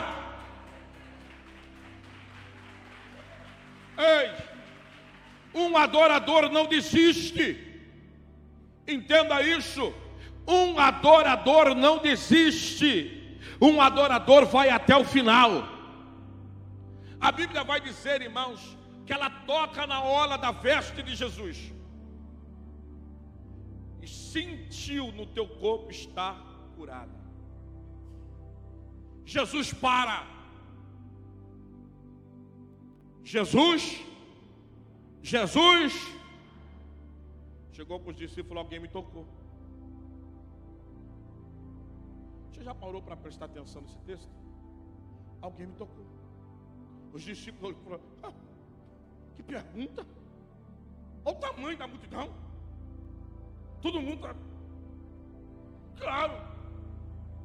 [3.97, 4.31] Ei,
[5.53, 7.45] um adorador não desiste.
[8.87, 9.93] Entenda isso.
[10.47, 13.39] Um adorador não desiste.
[13.61, 15.51] Um adorador vai até o final.
[17.19, 18.59] A Bíblia vai dizer, irmãos,
[19.05, 21.71] que ela toca na ola da veste de Jesus.
[24.01, 26.35] E sentiu no teu corpo estar
[26.75, 27.20] curada.
[29.25, 30.27] Jesus para.
[33.23, 34.03] Jesus,
[35.21, 35.93] Jesus,
[37.71, 39.25] chegou para os discípulos, alguém me tocou.
[42.49, 44.29] Você já parou para prestar atenção nesse texto?
[45.41, 46.05] Alguém me tocou.
[47.13, 48.33] Os discípulos falaram, ah,
[49.35, 50.05] que pergunta?
[51.25, 52.33] Olha o tamanho da multidão.
[53.81, 54.35] Todo mundo está.
[55.97, 56.33] Claro.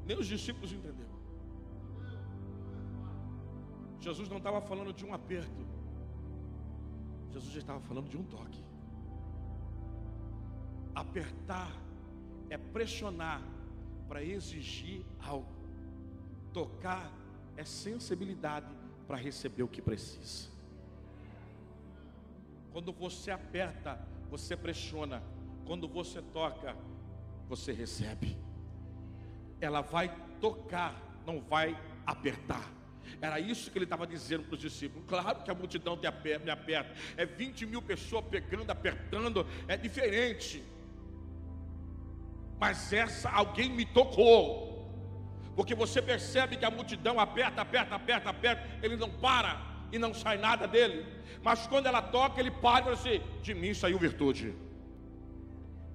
[0.04, 1.05] Nem os discípulos entenderam.
[4.00, 5.66] Jesus não estava falando de um aperto,
[7.30, 8.64] Jesus estava falando de um toque.
[10.94, 11.70] Apertar
[12.48, 13.42] é pressionar
[14.08, 15.52] para exigir algo,
[16.52, 17.12] tocar
[17.56, 18.66] é sensibilidade
[19.06, 20.48] para receber o que precisa.
[22.72, 25.22] Quando você aperta, você pressiona,
[25.64, 26.76] quando você toca,
[27.48, 28.36] você recebe.
[29.60, 32.75] Ela vai tocar, não vai apertar.
[33.20, 35.04] Era isso que ele estava dizendo para os discípulos.
[35.08, 40.62] Claro que a multidão me aperta, é 20 mil pessoas pegando, apertando, é diferente.
[42.58, 44.66] Mas essa alguém me tocou.
[45.54, 50.12] Porque você percebe que a multidão aperta, aperta, aperta, aperta, ele não para e não
[50.12, 51.06] sai nada dele.
[51.42, 54.54] Mas quando ela toca, ele para e fala assim: de mim saiu virtude.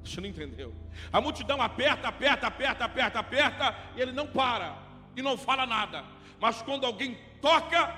[0.04, 0.74] Você não entendeu?
[1.12, 4.76] A multidão aperta, aperta, aperta, aperta, aperta, e ele não para
[5.16, 6.04] e não fala nada.
[6.42, 7.96] Mas quando alguém toca,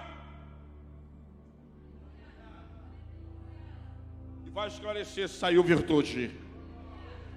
[4.45, 6.37] e vai esclarecer, saiu virtude.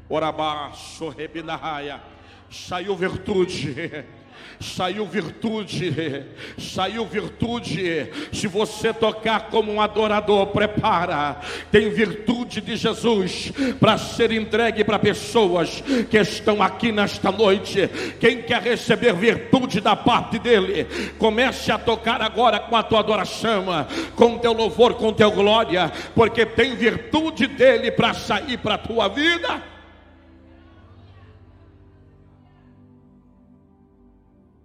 [0.08, 2.02] Orabá, sorrebinahaya,
[2.50, 3.72] saiu virtude
[4.60, 6.24] saiu virtude,
[6.58, 8.10] saiu virtude.
[8.32, 11.40] Se você tocar como um adorador, prepara.
[11.70, 17.88] Tem virtude de Jesus para ser entregue para pessoas que estão aqui nesta noite.
[18.20, 20.86] Quem quer receber virtude da parte dele,
[21.18, 23.66] comece a tocar agora com a tua adoração,
[24.14, 29.08] com teu louvor, com teu glória, porque tem virtude dele para sair para a tua
[29.08, 29.75] vida.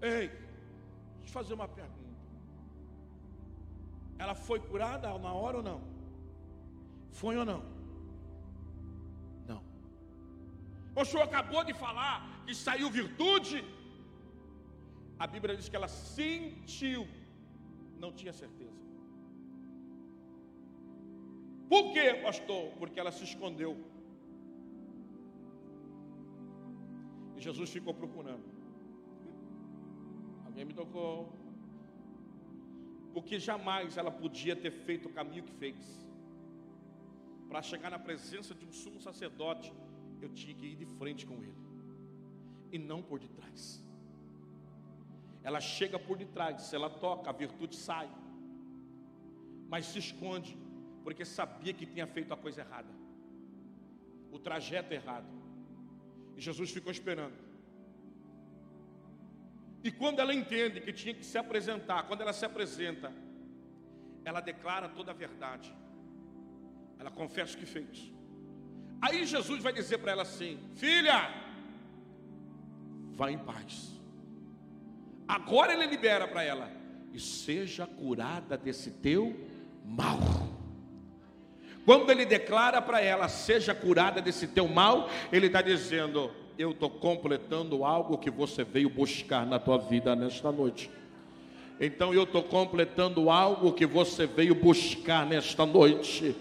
[0.02, 0.28] Ei,
[1.18, 2.02] deixa eu fazer uma pergunta.
[4.18, 5.82] Ela foi curada na hora ou não?
[7.20, 7.62] Foi ou não?
[9.52, 9.62] Não.
[10.96, 13.64] O senhor acabou de falar que saiu virtude.
[15.24, 17.08] A Bíblia diz que ela sentiu,
[18.04, 18.80] não tinha certeza.
[21.70, 22.64] Por quê, pastor?
[22.80, 23.74] Porque ela se escondeu.
[27.36, 28.61] E Jesus ficou procurando.
[30.52, 31.34] Alguém me tocou.
[33.14, 35.78] Porque jamais ela podia ter feito o caminho que fez.
[37.50, 39.74] Para chegar na presença de um sumo sacerdote,
[40.22, 41.62] eu tinha que ir de frente com ele.
[42.72, 43.82] E não por detrás.
[45.42, 48.10] Ela chega por detrás, se ela toca, a virtude sai.
[49.70, 50.58] Mas se esconde,
[51.04, 52.94] porque sabia que tinha feito a coisa errada.
[54.32, 55.32] O trajeto errado.
[56.36, 57.51] E Jesus ficou esperando.
[59.84, 63.12] E quando ela entende que tinha que se apresentar, quando ela se apresenta,
[64.24, 65.74] ela declara toda a verdade.
[67.00, 68.12] Ela confessa o que fez.
[69.02, 71.34] Aí Jesus vai dizer para ela assim: Filha,
[73.14, 74.00] vá em paz.
[75.28, 76.72] Agora ele libera para ela:
[77.12, 79.36] E seja curada desse teu
[79.84, 80.20] mal.
[81.84, 86.90] Quando ele declara para ela: Seja curada desse teu mal, ele está dizendo: Eu estou
[86.90, 90.90] completando algo que você veio buscar na tua vida nesta noite.
[91.80, 96.36] Então eu estou completando algo que você veio buscar nesta noite.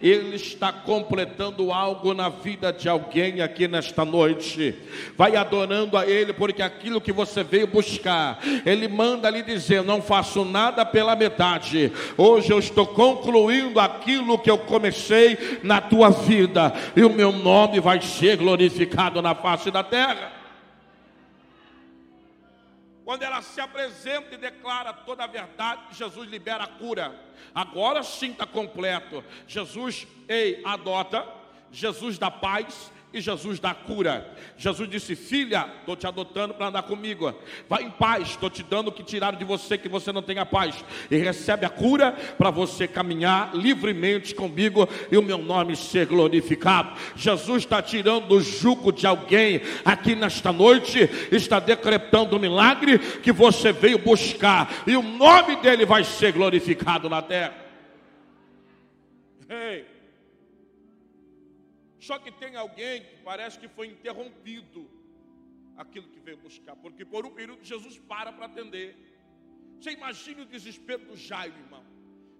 [0.00, 4.74] Ele está completando algo na vida de alguém aqui nesta noite.
[5.16, 10.02] Vai adorando a Ele, porque aquilo que você veio buscar, Ele manda lhe dizer: Não
[10.02, 11.90] faço nada pela metade.
[12.16, 17.80] Hoje eu estou concluindo aquilo que eu comecei na tua vida, e o meu nome
[17.80, 20.35] vai ser glorificado na face da terra.
[23.06, 27.14] Quando ela se apresenta e declara toda a verdade, Jesus libera a cura.
[27.54, 29.22] Agora sim está completo.
[29.46, 31.24] Jesus, ei, adota.
[31.70, 34.30] Jesus dá paz e Jesus dá cura.
[34.58, 37.34] Jesus disse: Filha, estou te adotando para andar comigo.
[37.66, 40.44] Vai em paz, estou te dando o que tiraram de você, que você não tenha
[40.44, 40.84] paz.
[41.10, 46.94] E recebe a cura para você caminhar livremente comigo e o meu nome ser glorificado.
[47.16, 53.32] Jesus está tirando o jugo de alguém aqui nesta noite, está decretando o milagre que
[53.32, 57.54] você veio buscar, e o nome dele vai ser glorificado na terra.
[59.48, 59.95] Hey.
[62.06, 64.80] Só que tem alguém que parece que foi interrompido
[65.76, 68.88] aquilo que veio buscar, porque por um período Jesus para para atender.
[69.78, 71.84] Você imagine o desespero do Jairo, irmão.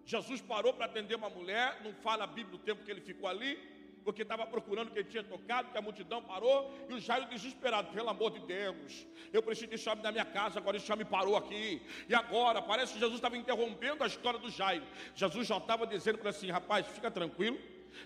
[0.05, 3.29] Jesus parou para atender uma mulher, não fala a Bíblia do tempo que ele ficou
[3.29, 3.59] ali,
[4.05, 8.09] porque estava procurando quem tinha tocado, que a multidão parou, e o Jairo desesperado, pelo
[8.09, 11.83] amor de Deus, eu preciso de chave da minha casa, agora esse chave parou aqui,
[12.09, 16.19] e agora, parece que Jesus estava interrompendo a história do Jairo, Jesus já estava dizendo
[16.19, 17.59] para assim, rapaz, fica tranquilo,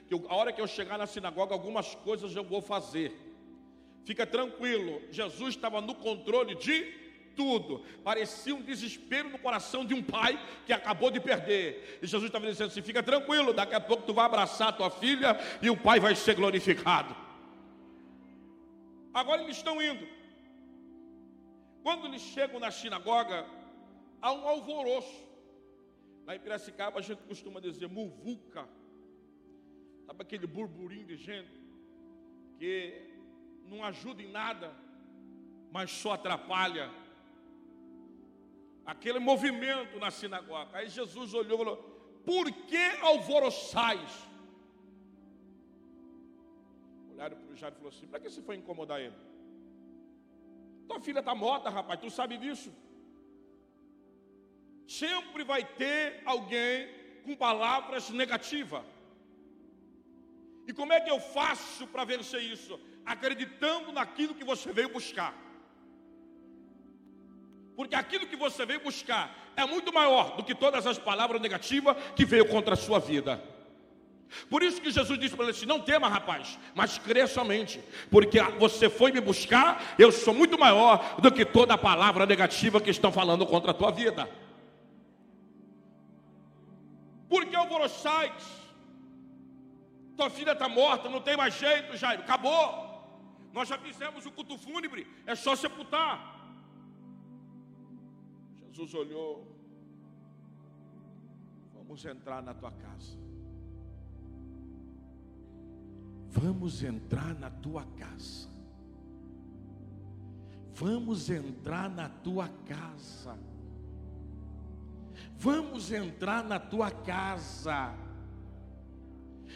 [0.06, 3.12] que a hora que eu chegar na sinagoga, algumas coisas eu vou fazer.
[4.04, 7.00] Fica tranquilo, Jesus estava no controle de
[7.36, 7.82] tudo.
[8.02, 11.98] Parecia um desespero no coração de um pai que acabou de perder.
[12.02, 15.38] E Jesus estava dizendo assim: fica tranquilo, daqui a pouco tu vai abraçar tua filha
[15.62, 17.14] e o pai vai ser glorificado.
[19.12, 20.06] Agora eles estão indo.
[21.82, 23.46] Quando eles chegam na sinagoga,
[24.20, 25.28] há um alvoroço.
[26.26, 28.68] Lá em Piracicaba a gente costuma dizer muvuca
[30.10, 31.56] Sabe aquele burburinho de gente
[32.58, 32.72] que
[33.64, 34.74] não ajuda em nada,
[35.70, 36.90] mas só atrapalha.
[38.84, 40.78] Aquele movimento na sinagoga.
[40.78, 41.76] Aí Jesus olhou e falou:
[42.26, 44.28] Por que alvoroçais?
[47.12, 49.14] Olharam para o Jairo e falou assim: Para que você foi incomodar ele?
[50.88, 52.72] Tua filha está morta, rapaz, tu sabe disso?
[54.88, 56.88] Sempre vai ter alguém
[57.22, 58.84] com palavras negativas.
[60.70, 62.78] E como é que eu faço para vencer isso?
[63.04, 65.34] Acreditando naquilo que você veio buscar.
[67.74, 71.96] Porque aquilo que você veio buscar é muito maior do que todas as palavras negativas
[72.14, 73.42] que veio contra a sua vida.
[74.48, 78.40] Por isso que Jesus disse para ele assim: Não tema, rapaz, mas crê somente, porque
[78.60, 82.90] você foi me buscar, eu sou muito maior do que toda a palavra negativa que
[82.90, 84.30] estão falando contra a tua vida.
[87.28, 88.59] Porque alvoroçais
[90.20, 92.68] tua filha está morta, não tem mais jeito, Jairo, acabou.
[93.54, 96.14] Nós já fizemos o culto fúnebre, é só sepultar.
[98.66, 99.46] Jesus olhou,
[101.74, 103.18] vamos entrar na tua casa.
[106.28, 108.48] Vamos entrar na tua casa.
[110.74, 113.38] Vamos entrar na tua casa.
[115.38, 118.09] Vamos entrar na tua casa.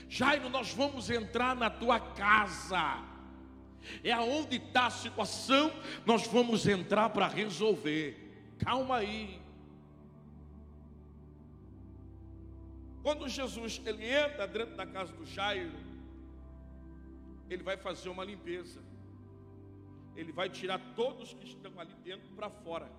[0.08, 3.02] Jairo, nós vamos entrar na tua casa.
[4.02, 5.72] É aonde está a situação,
[6.06, 8.16] nós vamos entrar para resolver.
[8.58, 9.40] Calma aí.
[13.02, 15.78] Quando Jesus ele entra dentro da casa do Jairo,
[17.50, 18.80] ele vai fazer uma limpeza.
[20.16, 22.90] Ele vai tirar todos que estão ali dentro para fora.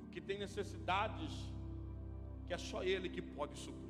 [0.00, 1.32] Porque tem necessidades
[2.46, 3.83] que é só ele que pode suprir.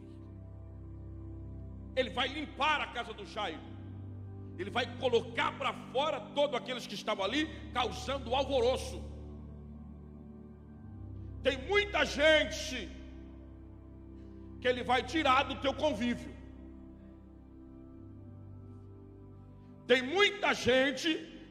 [1.97, 3.75] Ele vai limpar a casa do Jairo.
[4.59, 7.43] Ele vai colocar para fora todos aqueles que estavam ali,
[7.73, 8.99] causando alvoroço.
[11.43, 12.77] Tem muita gente
[14.61, 16.33] que ele vai tirar do teu convívio.
[19.87, 21.09] Tem muita gente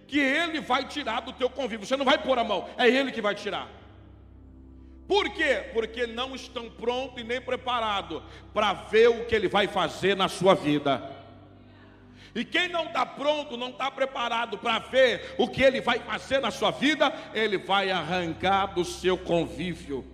[0.07, 1.85] que ele vai tirar do teu convívio.
[1.85, 3.67] Você não vai pôr a mão, é ele que vai tirar.
[5.07, 5.65] Por quê?
[5.73, 8.21] Porque não estão prontos e nem preparados
[8.53, 11.11] para ver o que ele vai fazer na sua vida.
[12.35, 16.39] E quem não está pronto, não está preparado para ver o que ele vai fazer
[16.39, 20.12] na sua vida, ele vai arrancar do seu convívio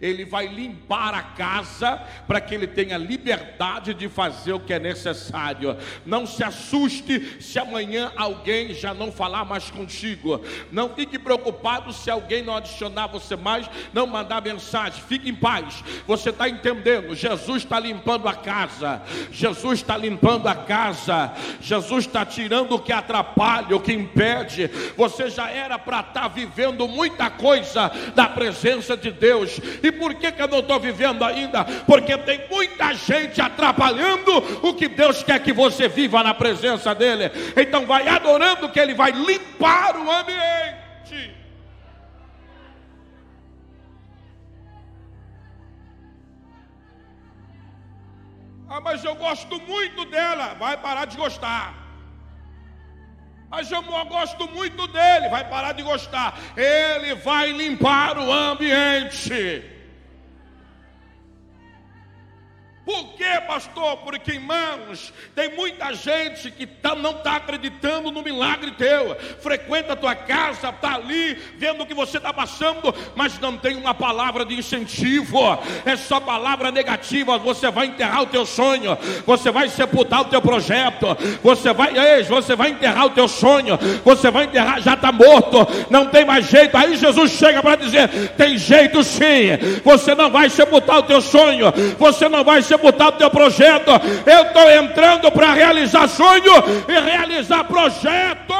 [0.00, 4.78] ele vai limpar a casa para que ele tenha liberdade de fazer o que é
[4.78, 5.76] necessário.
[6.04, 10.40] Não se assuste se amanhã alguém já não falar mais contigo.
[10.70, 15.02] Não fique preocupado se alguém não adicionar você mais, não mandar mensagem.
[15.08, 15.82] Fique em paz.
[16.06, 17.14] Você está entendendo?
[17.14, 19.02] Jesus está limpando a casa.
[19.30, 21.32] Jesus está limpando a casa.
[21.60, 24.68] Jesus está tirando o que atrapalha, o que impede.
[24.96, 30.14] Você já era para estar tá vivendo muita coisa da presença de Deus e por
[30.14, 31.64] que, que eu não estou vivendo ainda?
[31.86, 37.30] Porque tem muita gente atrapalhando o que Deus quer que você viva na presença dEle.
[37.56, 41.34] Então vai adorando que Ele vai limpar o ambiente.
[48.68, 50.54] Ah, mas eu gosto muito dela.
[50.54, 51.85] Vai parar de gostar.
[53.56, 55.30] Mas eu gosto muito dele.
[55.30, 56.38] Vai parar de gostar.
[56.54, 59.64] Ele vai limpar o ambiente.
[62.86, 63.96] Por quê, pastor?
[63.96, 69.16] Porque, irmãos, tem muita gente que tá, não está acreditando no milagre teu.
[69.40, 73.74] Frequenta a tua casa, está ali, vendo o que você está passando, mas não tem
[73.74, 75.36] uma palavra de incentivo.
[75.84, 77.36] É só palavra negativa.
[77.38, 81.08] Você vai enterrar o teu sonho, você vai sepultar o teu projeto,
[81.42, 85.66] você vai, ei, você vai enterrar o teu sonho, você vai enterrar, já está morto,
[85.90, 86.76] não tem mais jeito.
[86.76, 91.72] Aí Jesus chega para dizer: tem jeito sim, você não vai sepultar o teu sonho,
[91.98, 93.90] você não vai sepultar botar o teu projeto.
[94.26, 96.52] Eu estou entrando para realizar sonho
[96.88, 98.54] e realizar projeto.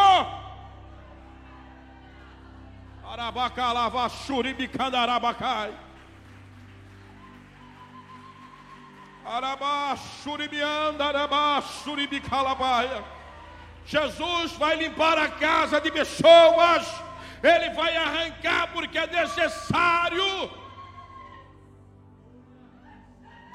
[13.84, 16.86] Jesus vai limpar a casa de pessoas,
[17.42, 20.50] Ele vai arrancar porque é necessário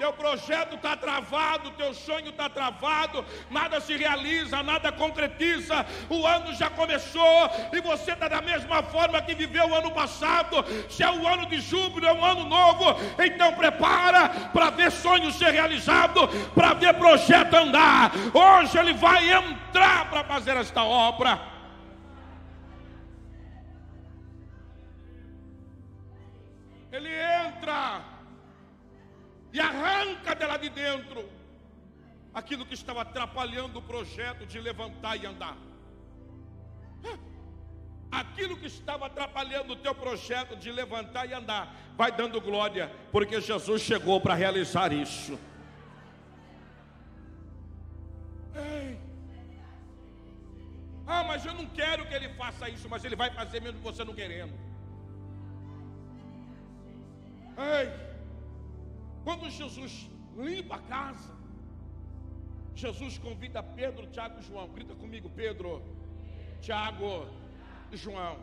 [0.01, 6.55] teu projeto está travado, teu sonho está travado, nada se realiza, nada concretiza, o ano
[6.55, 10.65] já começou e você está da mesma forma que viveu o ano passado.
[10.89, 15.31] Se é o ano de júbilo, é um ano novo, então prepara para ver sonho
[15.31, 18.11] ser realizado, para ver projeto andar.
[18.33, 21.39] Hoje ele vai entrar para fazer esta obra.
[26.91, 28.10] Ele entra
[29.53, 31.29] e arranca dela de dentro
[32.33, 35.57] aquilo que estava atrapalhando o projeto de levantar e andar.
[38.11, 43.39] Aquilo que estava atrapalhando o teu projeto de levantar e andar, vai dando glória, porque
[43.39, 45.39] Jesus chegou para realizar isso.
[48.53, 48.99] Ei.
[51.07, 54.03] Ah, mas eu não quero que ele faça isso, mas ele vai fazer mesmo você
[54.03, 54.53] não querendo.
[57.57, 58.10] Ei.
[59.23, 61.33] Quando Jesus limpa a casa,
[62.73, 64.67] Jesus convida Pedro, Tiago e João.
[64.69, 65.81] Grita comigo, Pedro,
[66.61, 67.27] Tiago
[67.91, 68.39] e João.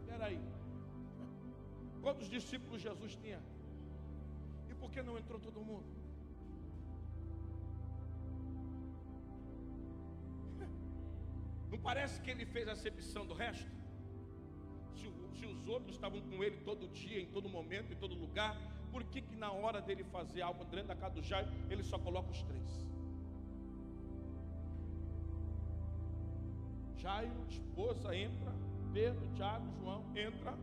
[0.00, 0.40] Espera aí.
[2.00, 3.40] Quantos discípulos Jesus tinha?
[4.70, 5.84] E por que não entrou todo mundo?
[11.70, 13.70] Não parece que ele fez acepção do resto?
[14.94, 18.56] Se, se os outros estavam com ele todo dia, em todo momento, em todo lugar,
[18.94, 21.98] por que, que na hora dele fazer algo dentro da casa do Jairo, ele só
[21.98, 22.70] coloca os três?
[26.98, 28.52] Jairo, esposa, entra.
[28.92, 30.56] Pedro, Tiago, João, entra.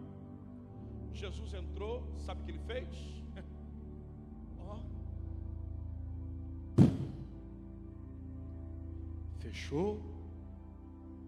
[1.13, 2.87] Jesus entrou, sabe o que ele fez?
[4.59, 4.79] Ó.
[9.39, 9.99] Fechou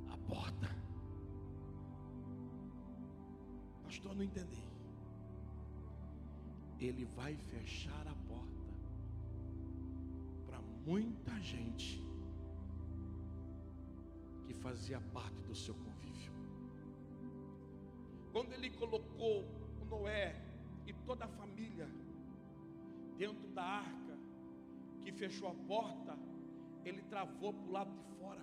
[0.09, 0.69] a porta.
[3.83, 4.72] Pastor, não entendi
[6.87, 8.73] ele vai fechar a porta
[10.45, 12.01] para muita gente
[14.45, 16.33] que fazia parte do seu convívio.
[18.31, 19.45] Quando ele colocou
[19.81, 20.35] o Noé
[20.85, 21.87] e toda a família
[23.17, 24.17] dentro da arca,
[25.01, 26.17] que fechou a porta,
[26.83, 28.41] ele travou para o lado de fora.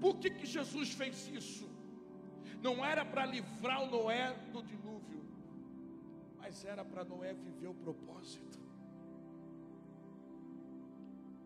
[0.00, 1.70] Por que, que Jesus fez isso?
[2.60, 5.21] Não era para livrar o Noé do dilúvio
[6.52, 8.58] mas era para Noé viver o propósito.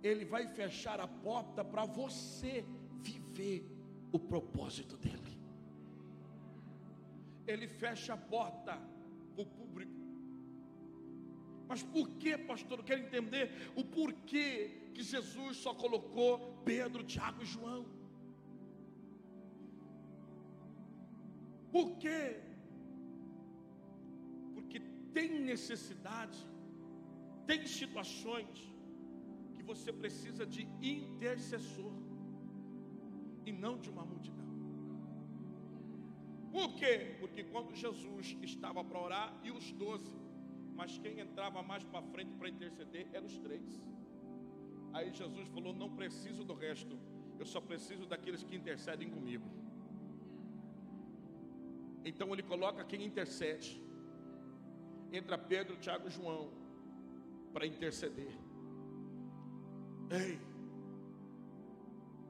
[0.02, 2.64] Ele vai fechar a porta para você
[3.08, 3.64] viver
[4.10, 5.34] o propósito dele.
[7.46, 8.72] ele fecha a porta
[9.32, 9.92] para o público.
[11.68, 12.80] Mas por que, pastor?
[12.80, 17.86] Eu quero entender o porquê que Jesus só colocou Pedro, Tiago e João.
[21.70, 22.45] Por quê?
[25.16, 26.38] Tem necessidade,
[27.46, 28.58] tem situações
[29.54, 30.62] que você precisa de
[30.96, 31.94] intercessor
[33.46, 34.50] e não de uma multidão.
[36.56, 37.16] Por quê?
[37.20, 40.12] Porque quando Jesus estava para orar e os doze,
[40.74, 43.82] mas quem entrava mais para frente para interceder eram os três.
[44.92, 46.98] Aí Jesus falou: Não preciso do resto,
[47.38, 49.48] eu só preciso daqueles que intercedem comigo.
[52.04, 53.85] Então ele coloca quem intercede.
[55.16, 56.50] Entra Pedro, Tiago e João
[57.52, 58.34] para interceder.
[60.10, 60.38] Ei,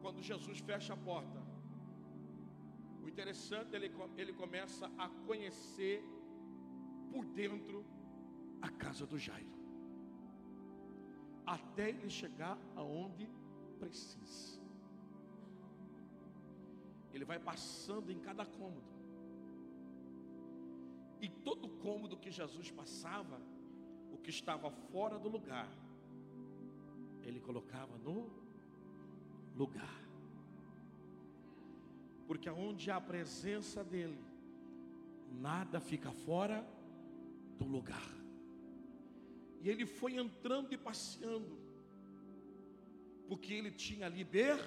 [0.01, 1.41] quando Jesus fecha a porta,
[3.03, 6.01] o interessante ele, ele começa a conhecer
[7.11, 7.85] por dentro
[8.63, 9.59] a casa do Jairo,
[11.45, 13.29] até ele chegar aonde
[13.81, 14.61] precisa.
[17.13, 18.96] Ele vai passando em cada cômodo,
[21.21, 23.41] e todo cômodo que Jesus passava,
[24.13, 25.69] o que estava fora do lugar,
[27.23, 28.31] ele colocava no
[29.55, 30.03] lugar.
[32.27, 34.19] Porque aonde há a presença dele,
[35.31, 36.67] nada fica fora
[37.59, 38.11] do lugar.
[39.61, 41.59] E ele foi entrando e passeando,
[43.29, 44.59] porque ele tinha liber.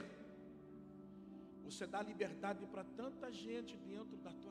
[1.63, 4.48] Você dá liberdade para tanta gente dentro da tua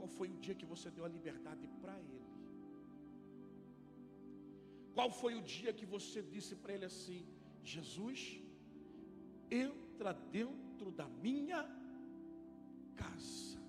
[0.00, 2.20] qual foi o dia que você deu a liberdade para ele?
[4.94, 7.20] Qual foi o dia que você disse para ele assim:
[7.72, 8.20] Jesus,
[9.50, 11.60] entra dentro da minha
[13.02, 13.60] casa,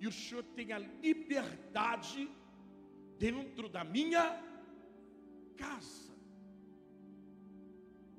[0.00, 2.22] e o Senhor tem a liberdade
[3.18, 4.24] dentro da minha
[5.56, 6.14] casa.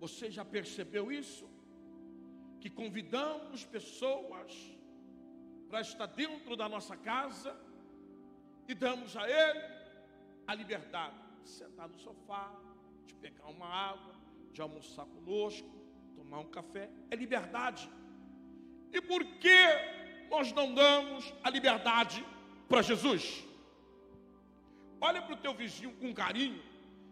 [0.03, 1.47] Você já percebeu isso?
[2.61, 4.74] Que convidamos pessoas
[5.69, 7.55] para estar dentro da nossa casa
[8.67, 9.75] e damos a Ele
[10.47, 12.51] a liberdade de sentar no sofá,
[13.05, 14.13] de pegar uma água,
[14.51, 15.67] de almoçar conosco,
[16.15, 16.89] tomar um café.
[17.09, 17.89] É liberdade.
[18.91, 19.57] E por que
[20.29, 22.25] nós não damos a liberdade
[22.67, 23.43] para Jesus?
[25.01, 26.61] Olha para o teu vizinho com carinho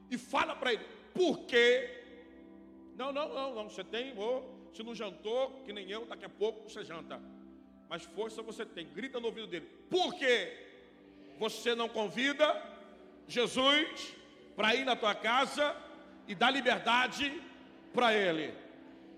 [0.10, 2.02] e fala para ele, por quê?
[2.96, 4.44] Não, não, não, não, você tem, oh,
[4.74, 7.22] se não jantou, que nem eu, daqui a pouco você janta.
[7.94, 10.52] Mas força você tem, grita no ouvido dele, por quê?
[11.38, 12.48] Você não convida
[13.28, 14.16] Jesus
[14.56, 15.76] para ir na tua casa
[16.28, 17.40] e dar liberdade
[17.94, 18.52] para ele.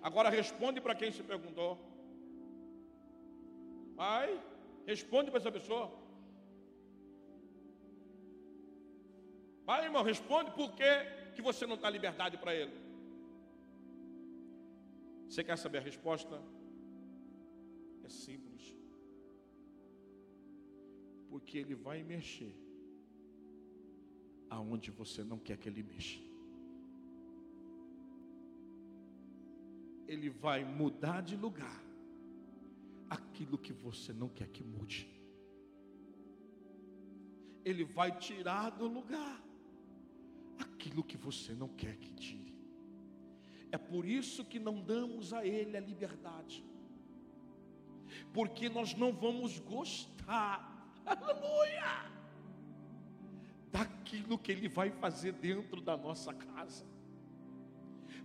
[0.04, 1.80] Agora responde para quem se perguntou.
[3.96, 4.38] Vai,
[4.86, 5.90] responde para essa pessoa.
[9.64, 10.92] Vai, irmão, responde por que,
[11.34, 12.74] que você não dá liberdade para ele.
[15.30, 16.38] Você quer saber a resposta?
[18.06, 18.64] É simples.
[21.30, 22.56] Porque ele vai mexer
[24.50, 26.20] aonde você não quer que ele mexa.
[30.08, 31.82] Ele vai mudar de lugar
[33.10, 35.10] aquilo que você não quer que mude.
[37.64, 39.44] Ele vai tirar do lugar
[40.60, 42.54] aquilo que você não quer que tire.
[43.72, 46.64] É por isso que não damos a Ele a liberdade,
[48.34, 50.72] porque nós não vamos gostar,
[51.06, 52.06] aleluia,
[53.72, 56.86] daquilo que Ele vai fazer dentro da nossa casa.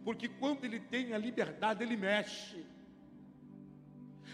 [0.04, 2.64] Porque quando Ele tem a liberdade, Ele mexe.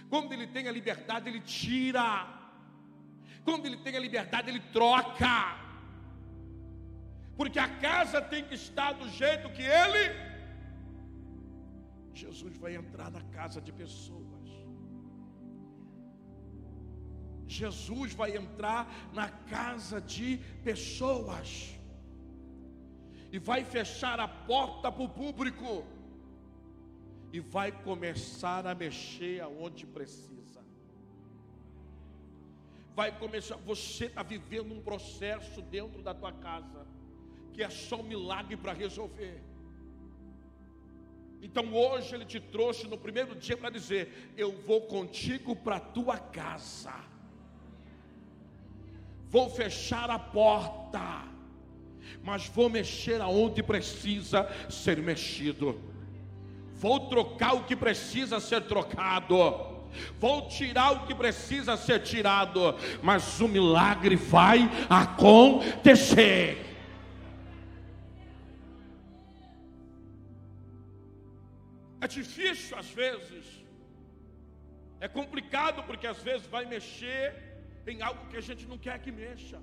[0.09, 2.07] Quando Ele tem a liberdade, Ele tira.
[3.45, 5.37] Quando Ele tem a liberdade, Ele troca.
[7.37, 10.05] Porque a casa tem que estar do jeito que Ele.
[12.15, 14.36] Jesus vai entrar na casa de pessoas.
[17.47, 21.75] Jesus vai entrar na casa de pessoas
[23.31, 25.85] e vai fechar a porta para o público
[27.33, 30.65] e vai começar a mexer aonde precisa.
[32.95, 36.87] Vai começar, você está vivendo um processo dentro da tua casa
[37.53, 39.41] que é só um milagre para resolver.
[41.41, 46.19] Então hoje ele te trouxe no primeiro dia para dizer: Eu vou contigo para tua
[46.19, 46.93] casa
[49.37, 51.25] vou fechar a porta,
[52.23, 55.79] mas vou mexer aonde precisa ser mexido,
[56.73, 59.37] vou trocar o que precisa ser trocado,
[60.19, 66.65] vou tirar o que precisa ser tirado, mas o milagre vai acontecer.
[72.01, 73.45] É difícil às vezes,
[74.99, 77.46] é complicado porque às vezes vai mexer
[77.93, 79.59] em algo que a gente não quer que mexa,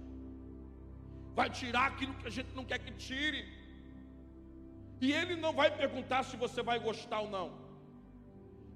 [1.39, 3.41] vai tirar aquilo que a gente não quer que tire,
[5.05, 7.47] e Ele não vai perguntar se você vai gostar ou não,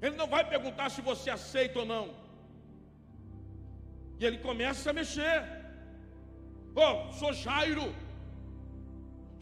[0.02, 2.06] Ele não vai perguntar se você aceita ou não,
[4.20, 5.38] e Ele começa a mexer,
[6.86, 7.88] oh, sou Jairo,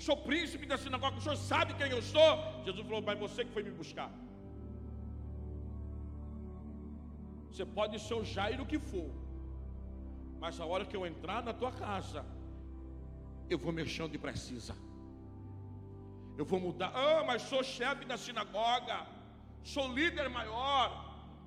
[0.07, 2.31] sou príncipe da sinagoga, o senhor sabe quem eu sou?
[2.65, 4.11] Jesus falou, mas você que foi me buscar.
[7.49, 9.09] Você pode ser o Jairo que for,
[10.45, 12.23] mas a hora que eu entrar na tua casa,
[13.49, 14.75] eu vou mexer onde precisa.
[16.37, 16.91] Eu vou mudar.
[16.93, 19.07] Ah, mas sou chefe da sinagoga,
[19.63, 20.85] sou líder maior,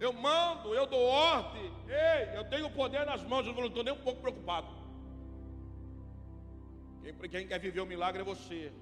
[0.01, 1.70] eu mando, eu dou ordem.
[1.86, 4.66] Ei, eu tenho poder nas mãos, eu não estou nem um pouco preocupado.
[7.01, 8.72] Quem, quem quer viver o milagre é você.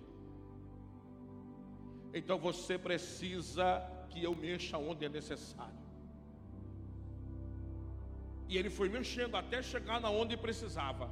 [2.15, 5.86] Então você precisa que eu mexa onde é necessário.
[8.49, 11.11] E ele foi mexendo até chegar na onde precisava.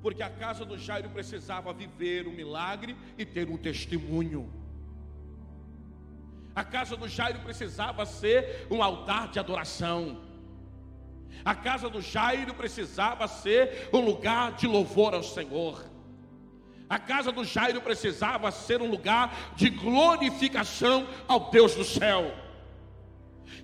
[0.00, 4.52] Porque a casa do Jairo precisava viver o milagre e ter um testemunho.
[6.54, 10.22] A casa do Jairo precisava ser um altar de adoração.
[11.44, 15.84] A casa do Jairo precisava ser um lugar de louvor ao Senhor.
[16.88, 22.43] A casa do Jairo precisava ser um lugar de glorificação ao Deus do céu.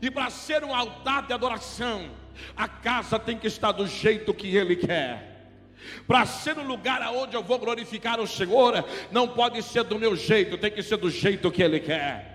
[0.01, 2.11] E para ser um altar de adoração,
[2.57, 5.31] a casa tem que estar do jeito que Ele quer.
[6.07, 10.15] Para ser um lugar aonde eu vou glorificar o Senhor, não pode ser do meu
[10.15, 12.31] jeito, tem que ser do jeito que Ele quer.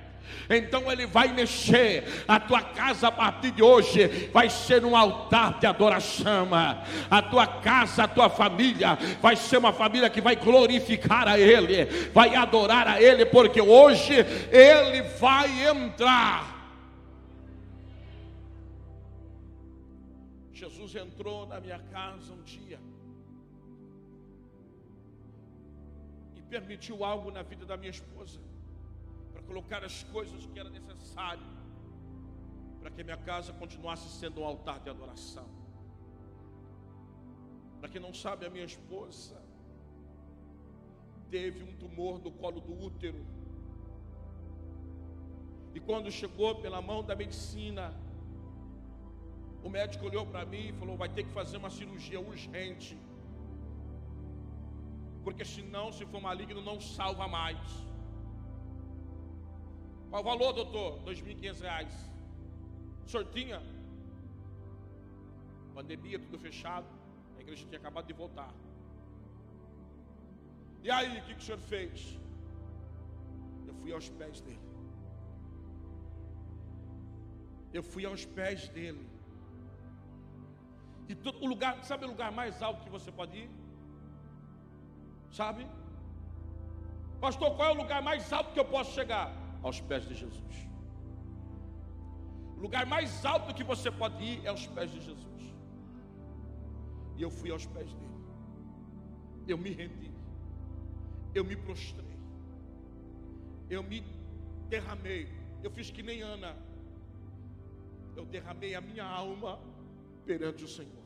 [0.50, 2.04] Então Ele vai mexer.
[2.28, 6.50] A tua casa a partir de hoje vai ser um altar de adoração.
[7.10, 11.86] A tua casa, a tua família vai ser uma família que vai glorificar a Ele,
[12.14, 14.14] vai adorar a Ele, porque hoje
[14.52, 16.55] Ele vai entrar.
[20.66, 22.80] Jesus entrou na minha casa um dia
[26.36, 28.40] e permitiu algo na vida da minha esposa
[29.46, 31.46] colocar as coisas que era necessário
[32.80, 35.48] para que minha casa continuasse sendo um altar de adoração.
[37.80, 39.42] Para quem não sabe, a minha esposa
[41.30, 43.26] teve um tumor no colo do útero.
[45.74, 47.94] E quando chegou pela mão da medicina,
[49.66, 52.96] o médico olhou para mim e falou: vai ter que fazer uma cirurgia urgente.
[55.24, 57.70] Porque senão, se for maligno, não salva mais.
[60.10, 60.90] Qual o valor, doutor?
[61.00, 61.88] R$ 2.500.
[63.14, 63.60] Sortinha.
[65.74, 66.88] Pandemia, tudo fechado.
[67.38, 68.54] A igreja tinha acabado de voltar.
[70.84, 72.20] E aí, o que, que o senhor fez?
[73.68, 74.70] Eu fui aos pés dele.
[77.74, 79.15] Eu fui aos pés dele.
[81.08, 83.50] E todo o lugar, sabe o lugar mais alto que você pode ir?
[85.32, 85.68] Sabe?
[87.20, 89.46] Pastor, qual é o lugar mais alto que eu posso chegar?
[89.66, 90.56] aos pés de Jesus.
[92.56, 95.44] O lugar mais alto que você pode ir é aos pés de Jesus.
[97.18, 98.20] E eu fui aos pés dele.
[99.48, 100.12] Eu me rendi.
[101.34, 102.20] Eu me prostrei.
[103.68, 104.02] Eu me
[104.70, 105.28] derramei.
[105.64, 106.56] Eu fiz que nem Ana.
[108.16, 109.60] Eu derramei a minha alma
[110.30, 111.06] perante o Senhor.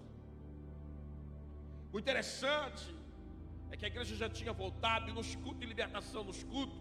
[1.93, 2.86] O interessante
[3.72, 6.80] é que a igreja já tinha voltado e nos cultos de libertação, nos cultos,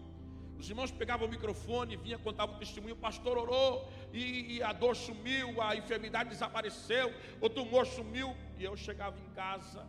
[0.59, 4.73] os irmãos pegavam o microfone, vinha, contavam o testemunho, o pastor orou, e, e, a
[4.73, 9.87] dor sumiu, a enfermidade desapareceu, o tumor sumiu, e eu chegava em casa,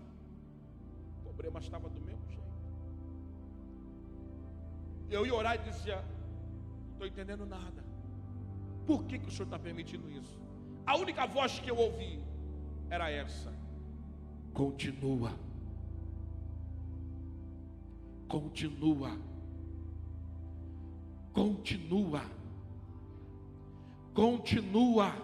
[1.18, 2.40] o problema estava do mesmo jeito.
[5.10, 7.84] Eu ia orar e dizia, não estou entendendo nada.
[8.86, 10.40] Por que, que o Senhor está permitindo isso?
[10.86, 12.22] A única voz que eu ouvi
[12.90, 13.52] era essa.
[14.52, 15.32] Continua.
[18.28, 19.16] Continua
[21.32, 22.22] continua,
[24.12, 25.14] continua,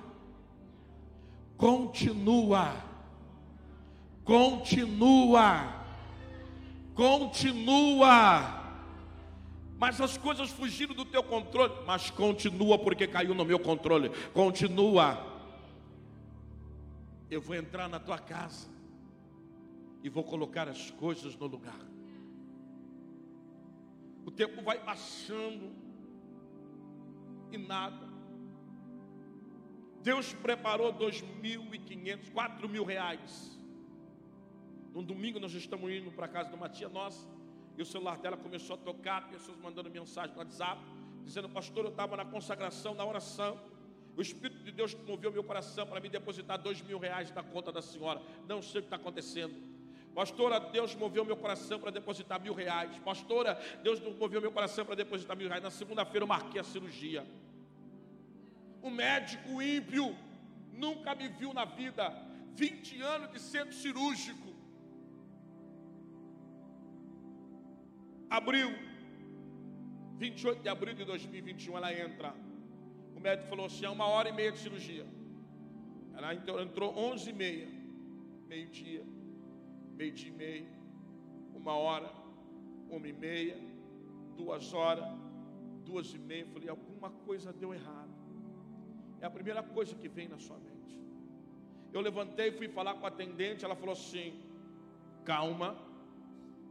[1.58, 2.76] continua,
[4.24, 5.84] continua,
[6.94, 8.62] continua.
[9.78, 14.10] Mas as coisas fugiram do teu controle, mas continua porque caiu no meu controle.
[14.32, 15.25] Continua.
[17.30, 18.68] Eu vou entrar na tua casa
[20.02, 21.80] e vou colocar as coisas no lugar.
[24.24, 25.72] O tempo vai passando
[27.50, 28.06] e nada.
[30.02, 33.58] Deus preparou dois mil e quinhentos, quatro mil reais.
[34.94, 37.28] No domingo nós estamos indo para a casa de uma tia nossa
[37.76, 40.80] e o celular dela começou a tocar, pessoas mandando mensagem no WhatsApp,
[41.24, 43.58] dizendo, pastor, eu estava na consagração, na oração.
[44.16, 47.70] O Espírito de Deus moveu meu coração para me depositar dois mil reais na conta
[47.70, 48.22] da senhora.
[48.48, 49.54] Não sei o que está acontecendo.
[50.14, 52.96] Pastora, Deus moveu meu coração para depositar mil reais.
[53.00, 55.62] Pastora, Deus moveu meu coração para depositar mil reais.
[55.62, 57.26] Na segunda-feira eu marquei a cirurgia.
[58.80, 60.16] O médico ímpio
[60.72, 62.10] nunca me viu na vida.
[62.54, 64.56] 20 anos de centro cirúrgico.
[68.30, 68.70] Abril,
[70.16, 72.45] 28 de abril de 2021, ela entra.
[73.26, 75.06] Médico falou assim: é uma hora e meia de cirurgia.
[76.16, 77.68] Ela entrou 11 e meia,
[78.46, 79.04] meio-dia,
[79.98, 80.68] meio-dia e meia,
[81.52, 82.10] uma hora,
[82.88, 83.56] uma e meia,
[84.36, 85.04] duas horas,
[85.84, 86.42] duas e meia.
[86.42, 88.14] Eu falei: alguma coisa deu errado.
[89.20, 90.94] É a primeira coisa que vem na sua mente.
[91.92, 94.40] Eu levantei, fui falar com a atendente, ela falou assim:
[95.24, 95.76] calma,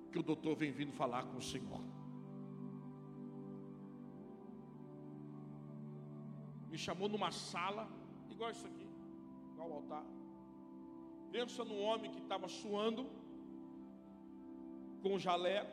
[0.09, 1.94] que o doutor vem vindo falar com o Senhor.
[6.75, 7.87] Me chamou numa sala,
[8.29, 8.85] igual isso aqui,
[9.51, 10.03] igual o altar.
[11.31, 13.05] Pensa num homem que estava suando,
[15.01, 15.71] com o jaleco,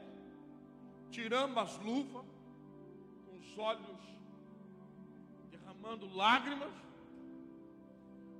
[1.10, 2.24] tirando as luvas,
[3.26, 3.98] com os olhos
[5.50, 6.72] derramando lágrimas,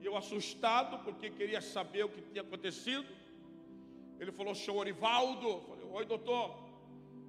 [0.01, 3.13] e eu assustado, porque queria saber o que tinha acontecido.
[4.21, 6.63] Ele falou, senhor Orivaldo, eu falei, Oi, doutor.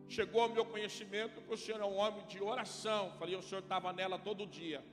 [0.08, 3.14] Chegou ao meu conhecimento que o senhor é um homem de oração.
[3.18, 4.93] Falei, o senhor estava nela todo dia.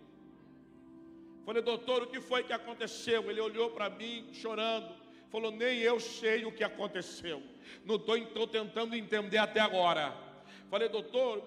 [1.45, 3.31] Falei, doutor, o que foi que aconteceu?
[3.31, 4.95] Ele olhou para mim chorando.
[5.31, 7.43] Falou, nem eu sei o que aconteceu.
[7.85, 10.13] Não estou tentando entender até agora.
[10.69, 11.45] Falei, doutor,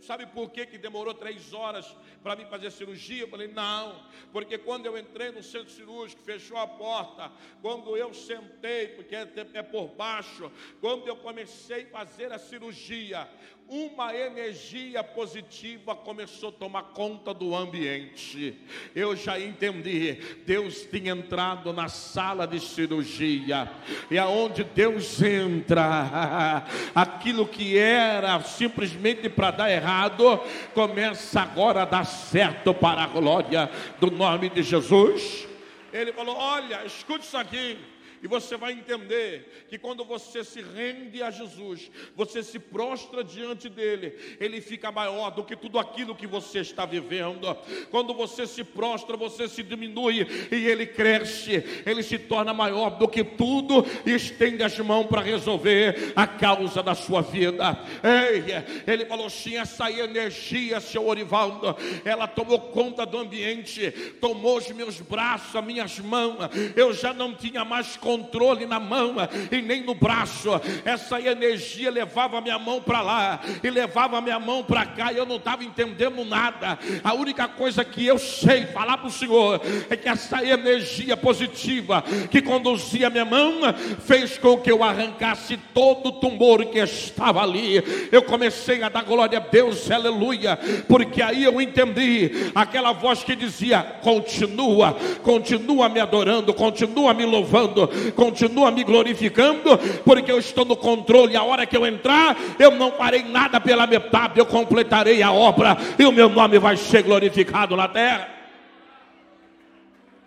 [0.00, 3.26] sabe por que, que demorou três horas para mim fazer cirurgia?
[3.28, 7.30] Falei, não, porque quando eu entrei no centro cirúrgico, fechou a porta,
[7.62, 13.28] quando eu sentei, porque é, é por baixo, quando eu comecei a fazer a cirurgia,
[13.68, 18.58] uma energia positiva começou a tomar conta do ambiente.
[18.94, 20.18] Eu já entendi.
[20.46, 23.70] Deus tinha entrado na sala de cirurgia,
[24.10, 30.40] e aonde Deus entra, aquilo que era simplesmente para dar errado,
[30.74, 35.48] começa agora a dar certo para a glória do nome de Jesus.
[35.92, 37.78] Ele falou: Olha, escute isso aqui.
[38.24, 43.68] E você vai entender que quando você se rende a Jesus, você se prostra diante
[43.68, 47.54] dele, ele fica maior do que tudo aquilo que você está vivendo.
[47.90, 53.06] Quando você se prostra, você se diminui e ele cresce, ele se torna maior do
[53.06, 57.78] que tudo e estende as mãos para resolver a causa da sua vida.
[58.02, 64.70] Ei, ele falou assim: essa energia, seu Orivaldo, ela tomou conta do ambiente, tomou os
[64.70, 66.38] meus braços, as minhas mãos,
[66.74, 69.16] eu já não tinha mais controle controle na mão
[69.50, 70.50] e nem no braço.
[70.84, 75.26] Essa energia levava minha mão para lá e levava minha mão para cá e eu
[75.26, 76.78] não estava entendendo nada.
[77.02, 79.60] A única coisa que eu sei falar para o Senhor
[79.90, 83.60] é que essa energia positiva que conduzia minha mão
[84.06, 87.82] fez com que eu arrancasse todo o tumor que estava ali.
[88.12, 93.34] Eu comecei a dar glória a Deus, aleluia, porque aí eu entendi aquela voz que
[93.34, 100.76] dizia: continua, continua me adorando, continua me louvando, continua me glorificando, porque eu estou no
[100.76, 101.36] controle.
[101.36, 105.76] A hora que eu entrar, eu não farei nada pela metade, eu completarei a obra
[105.98, 108.28] e o meu nome vai ser glorificado na terra.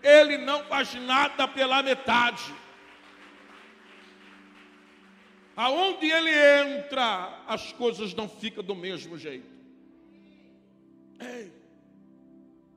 [0.02, 2.54] Ele não faz nada pela metade.
[5.56, 9.58] Aonde ele entra, as coisas não ficam do mesmo jeito.
[11.20, 11.52] Ei,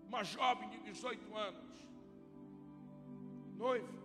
[0.08, 1.54] uma jovem de 18 anos,
[3.58, 3.99] noiva,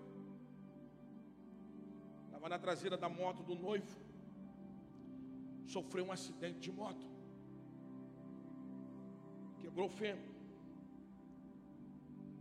[2.45, 3.97] estava na traseira da moto do noivo,
[5.65, 7.05] sofreu um acidente de moto,
[9.59, 10.23] quebrou o fêmur,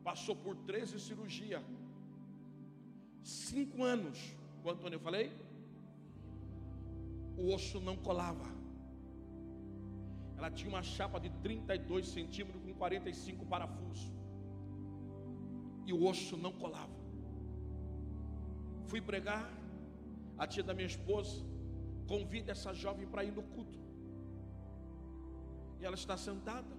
[0.03, 1.63] passou por 13 cirurgias,
[3.23, 4.19] cinco anos,
[4.63, 5.33] quanto eu falei?
[7.39, 8.49] O osso não colava.
[10.37, 14.13] Ela tinha uma chapa de 32 centímetros com 45 parafusos.
[15.87, 16.93] E o osso não colava.
[18.87, 19.51] Fui pregar,
[20.39, 21.45] a tia da minha esposa
[22.07, 23.79] convida essa jovem para ir no culto.
[25.81, 26.75] E ela está sentada.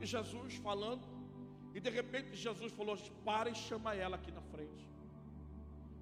[0.00, 1.06] E Jesus falando.
[1.74, 4.88] E de repente Jesus falou: Para e chama ela aqui na frente.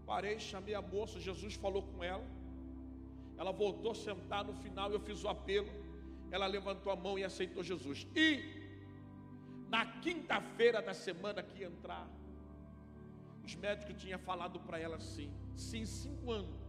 [0.06, 1.20] Parei, chamei a moça.
[1.20, 2.26] Jesus falou com ela.
[3.36, 4.44] Ela voltou a sentar.
[4.44, 5.68] No final eu fiz o apelo.
[6.30, 8.06] Ela levantou a mão e aceitou Jesus.
[8.14, 8.56] E
[9.68, 12.08] Na quinta-feira da semana que entrar,
[13.48, 16.60] os médicos tinham falado para ela assim: se em cinco anos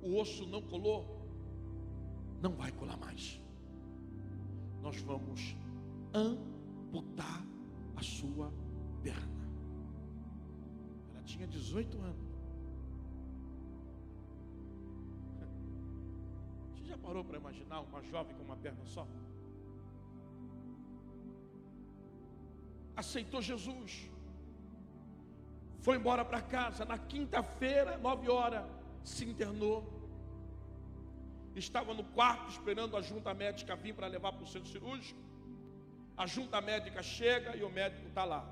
[0.00, 1.00] o osso não colou,
[2.40, 3.40] não vai colar mais.
[4.80, 5.56] Nós vamos
[6.14, 7.44] amputar
[7.96, 8.52] a sua
[9.02, 9.44] perna.
[11.10, 12.26] Ela tinha 18 anos.
[16.70, 19.04] Você já parou para imaginar uma jovem com uma perna só?
[22.94, 24.15] Aceitou Jesus.
[25.80, 26.84] Foi embora para casa.
[26.84, 28.64] Na quinta-feira, nove horas,
[29.04, 29.96] se internou
[31.58, 35.18] estava no quarto esperando a junta médica vir para levar para o centro cirúrgico.
[36.16, 38.44] A junta médica chega e o médico está lá.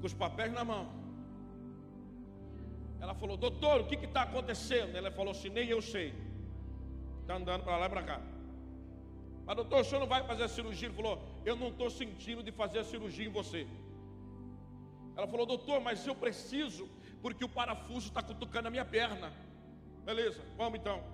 [0.00, 0.88] Com os papéis na mão.
[3.00, 4.96] Ela falou, doutor, o que está acontecendo?
[4.96, 6.14] Ela falou assim, nem eu sei.
[7.30, 8.20] Está andando para lá e para cá.
[9.46, 10.88] Mas doutor, o senhor não vai fazer a cirurgia?
[10.88, 13.68] Ele falou, eu não estou sentindo de fazer a cirurgia em você.
[15.16, 16.88] Ela falou, doutor, mas eu preciso,
[17.22, 19.32] porque o parafuso está cutucando a minha perna.
[20.04, 21.04] Beleza, vamos então.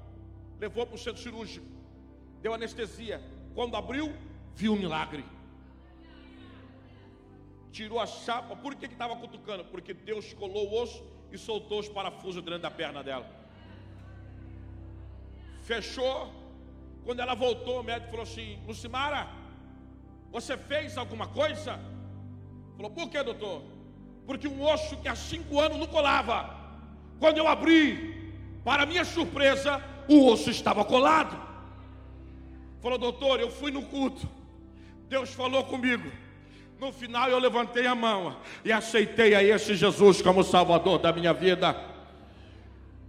[0.58, 1.66] Levou para o centro cirúrgico,
[2.40, 3.20] deu anestesia.
[3.54, 4.10] Quando abriu,
[4.54, 5.22] viu um milagre.
[7.70, 9.66] Tirou a chapa, por que estava cutucando?
[9.66, 13.45] Porque Deus colou o osso e soltou os parafusos dentro da perna dela.
[15.66, 16.32] Fechou.
[17.04, 19.26] Quando ela voltou, o médico falou assim: Lucimara,
[20.30, 21.78] você fez alguma coisa?
[22.76, 23.62] Falou, por que, doutor?
[24.26, 26.38] Porque um osso que há cinco anos não colava.
[27.18, 28.32] Quando eu abri,
[28.64, 31.36] para minha surpresa, o osso estava colado.
[32.80, 34.28] Falou, doutor, eu fui no culto.
[35.08, 36.10] Deus falou comigo.
[36.78, 41.32] No final eu levantei a mão e aceitei a esse Jesus como Salvador da minha
[41.32, 41.95] vida.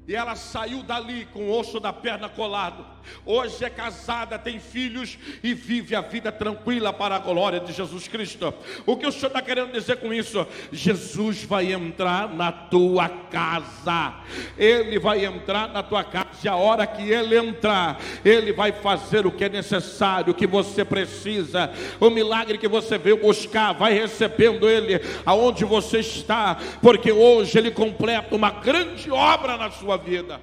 [0.07, 2.85] E ela saiu dali com o osso da perna colado.
[3.25, 8.07] Hoje é casada, tem filhos e vive a vida tranquila para a glória de Jesus
[8.07, 8.53] Cristo.
[8.85, 10.45] O que o Senhor está querendo dizer com isso?
[10.71, 14.15] Jesus vai entrar na tua casa.
[14.57, 16.27] Ele vai entrar na tua casa.
[16.43, 20.47] E a hora que ele entrar, ele vai fazer o que é necessário, o que
[20.47, 21.71] você precisa.
[21.99, 27.71] O milagre que você veio buscar, vai recebendo ele aonde você está, porque hoje ele
[27.71, 30.41] completa uma grande obra na sua vida.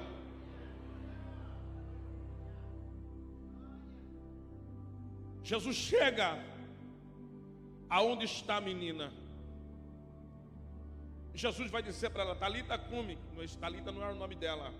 [5.43, 6.43] Jesus chega
[7.89, 9.13] aonde está a menina.
[11.33, 13.17] Jesus vai dizer para ela, Talita cume,
[13.59, 14.73] Talita não era o nome dela.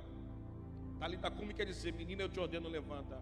[0.99, 3.21] Talita cume quer dizer, menina, eu te ordeno, levanta.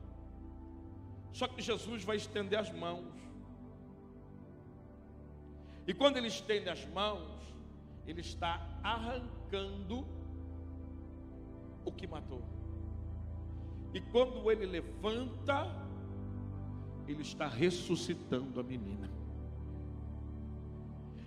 [1.34, 3.12] Só que Jesus vai estender as mãos.
[5.86, 7.42] E quando ele estende as mãos,
[8.08, 10.08] ele está arrancando
[11.86, 12.42] o que matou.
[13.94, 15.68] E quando ele levanta,
[17.08, 19.10] ele está ressuscitando a menina.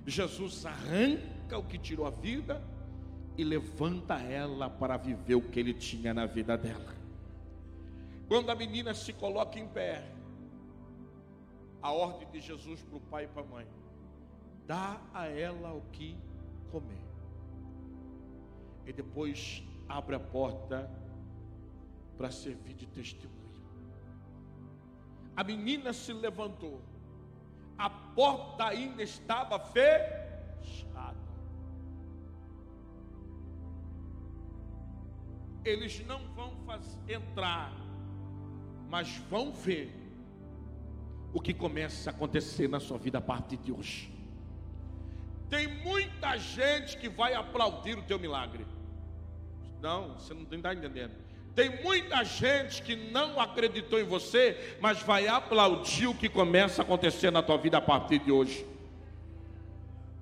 [0.07, 2.63] Jesus arranca o que tirou a vida
[3.37, 6.95] e levanta ela para viver o que ele tinha na vida dela.
[8.29, 10.05] Quando a menina se coloca em pé,
[11.83, 13.67] a ordem de Jesus para o pai e para a mãe:
[14.67, 16.17] dá a ela o que
[16.71, 17.05] comer.
[18.85, 20.91] E depois abre a porta
[22.16, 23.37] para servir de testemunho.
[25.37, 26.80] A menina se levantou,
[27.76, 31.16] a porta ainda estava fechada.
[35.64, 36.53] Eles não vão
[37.09, 37.72] entrar,
[38.89, 39.93] mas vão ver
[41.34, 44.11] o que começa a acontecer na sua vida a partir de hoje.
[45.51, 48.66] Tem muita gente que vai aplaudir o teu milagre.
[49.87, 51.12] Não, você não está entendendo.
[51.55, 56.84] Tem muita gente que não acreditou em você, mas vai aplaudir o que começa a
[56.84, 58.66] acontecer na tua vida a partir de hoje.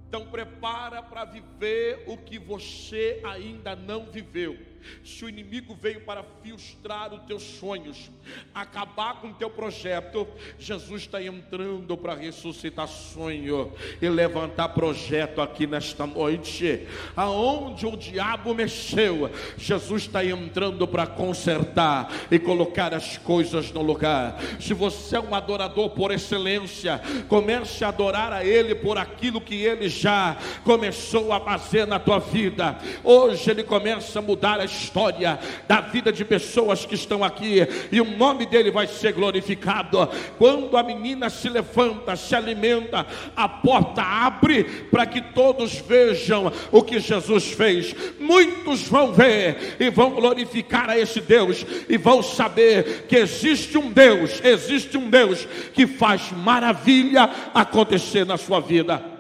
[0.07, 4.59] Então prepara para viver o que você ainda não viveu.
[5.05, 8.11] Se o inimigo veio para frustrar os teus sonhos,
[8.55, 10.27] acabar com o teu projeto,
[10.59, 16.87] Jesus está entrando para ressuscitar sonho e levantar projeto aqui nesta noite.
[17.17, 24.39] Aonde o diabo mexeu, Jesus está entrando para consertar e colocar as coisas no lugar.
[24.61, 29.55] Se você é um adorador por excelência, comece a adorar a Ele por aquilo que
[29.55, 32.79] Ele já começou a fazer na tua vida.
[33.03, 38.01] Hoje Ele começa a mudar as história da vida de pessoas que estão aqui e
[38.01, 40.09] o nome dele vai ser glorificado.
[40.37, 43.07] Quando a menina se levanta, se alimenta,
[43.37, 47.95] a porta abre para que todos vejam o que Jesus fez.
[48.19, 53.91] Muitos vão ver e vão glorificar a esse Deus e vão saber que existe um
[53.91, 59.15] Deus, existe um Deus que faz maravilha acontecer na sua vida.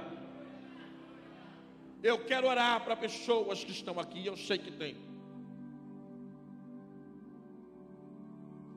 [2.02, 5.14] Eu quero orar para pessoas que estão aqui, eu sei que tem.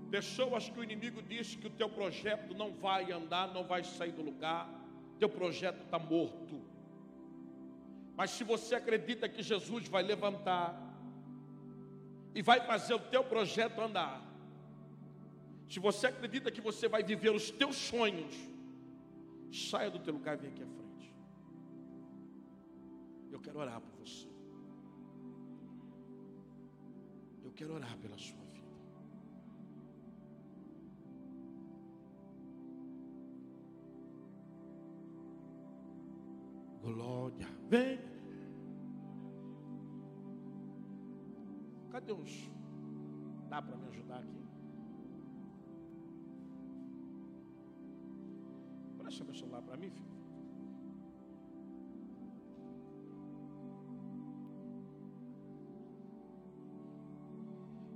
[0.10, 4.12] Pessoas que o inimigo disse que o teu projeto não vai andar, não vai sair
[4.12, 4.70] do lugar,
[5.20, 6.62] teu projeto está morto.
[8.16, 10.76] Mas se você acredita que Jesus vai levantar
[12.34, 14.24] e vai fazer o teu projeto andar,
[15.68, 18.34] se você acredita que você vai viver os teus sonhos,
[19.51, 21.14] saia do teu lugar e vem aqui à frente.
[23.30, 24.28] Eu quero orar por você.
[27.43, 28.47] Eu quero orar pela sua
[36.88, 37.48] Glória.
[37.70, 38.00] Vem.
[41.92, 42.50] Cadê os?
[43.50, 44.42] Dá para me ajudar aqui?
[48.98, 50.18] Presta meu celular para mim, filho.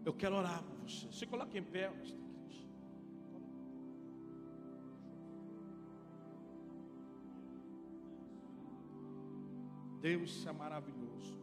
[0.03, 1.09] Eu quero orar por você.
[1.13, 1.93] Se coloque em pé.
[10.01, 11.39] Deus é maravilhoso.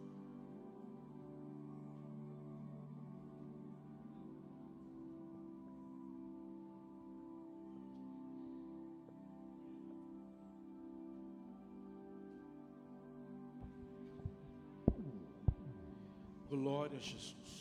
[16.50, 17.57] Glória a Jesus.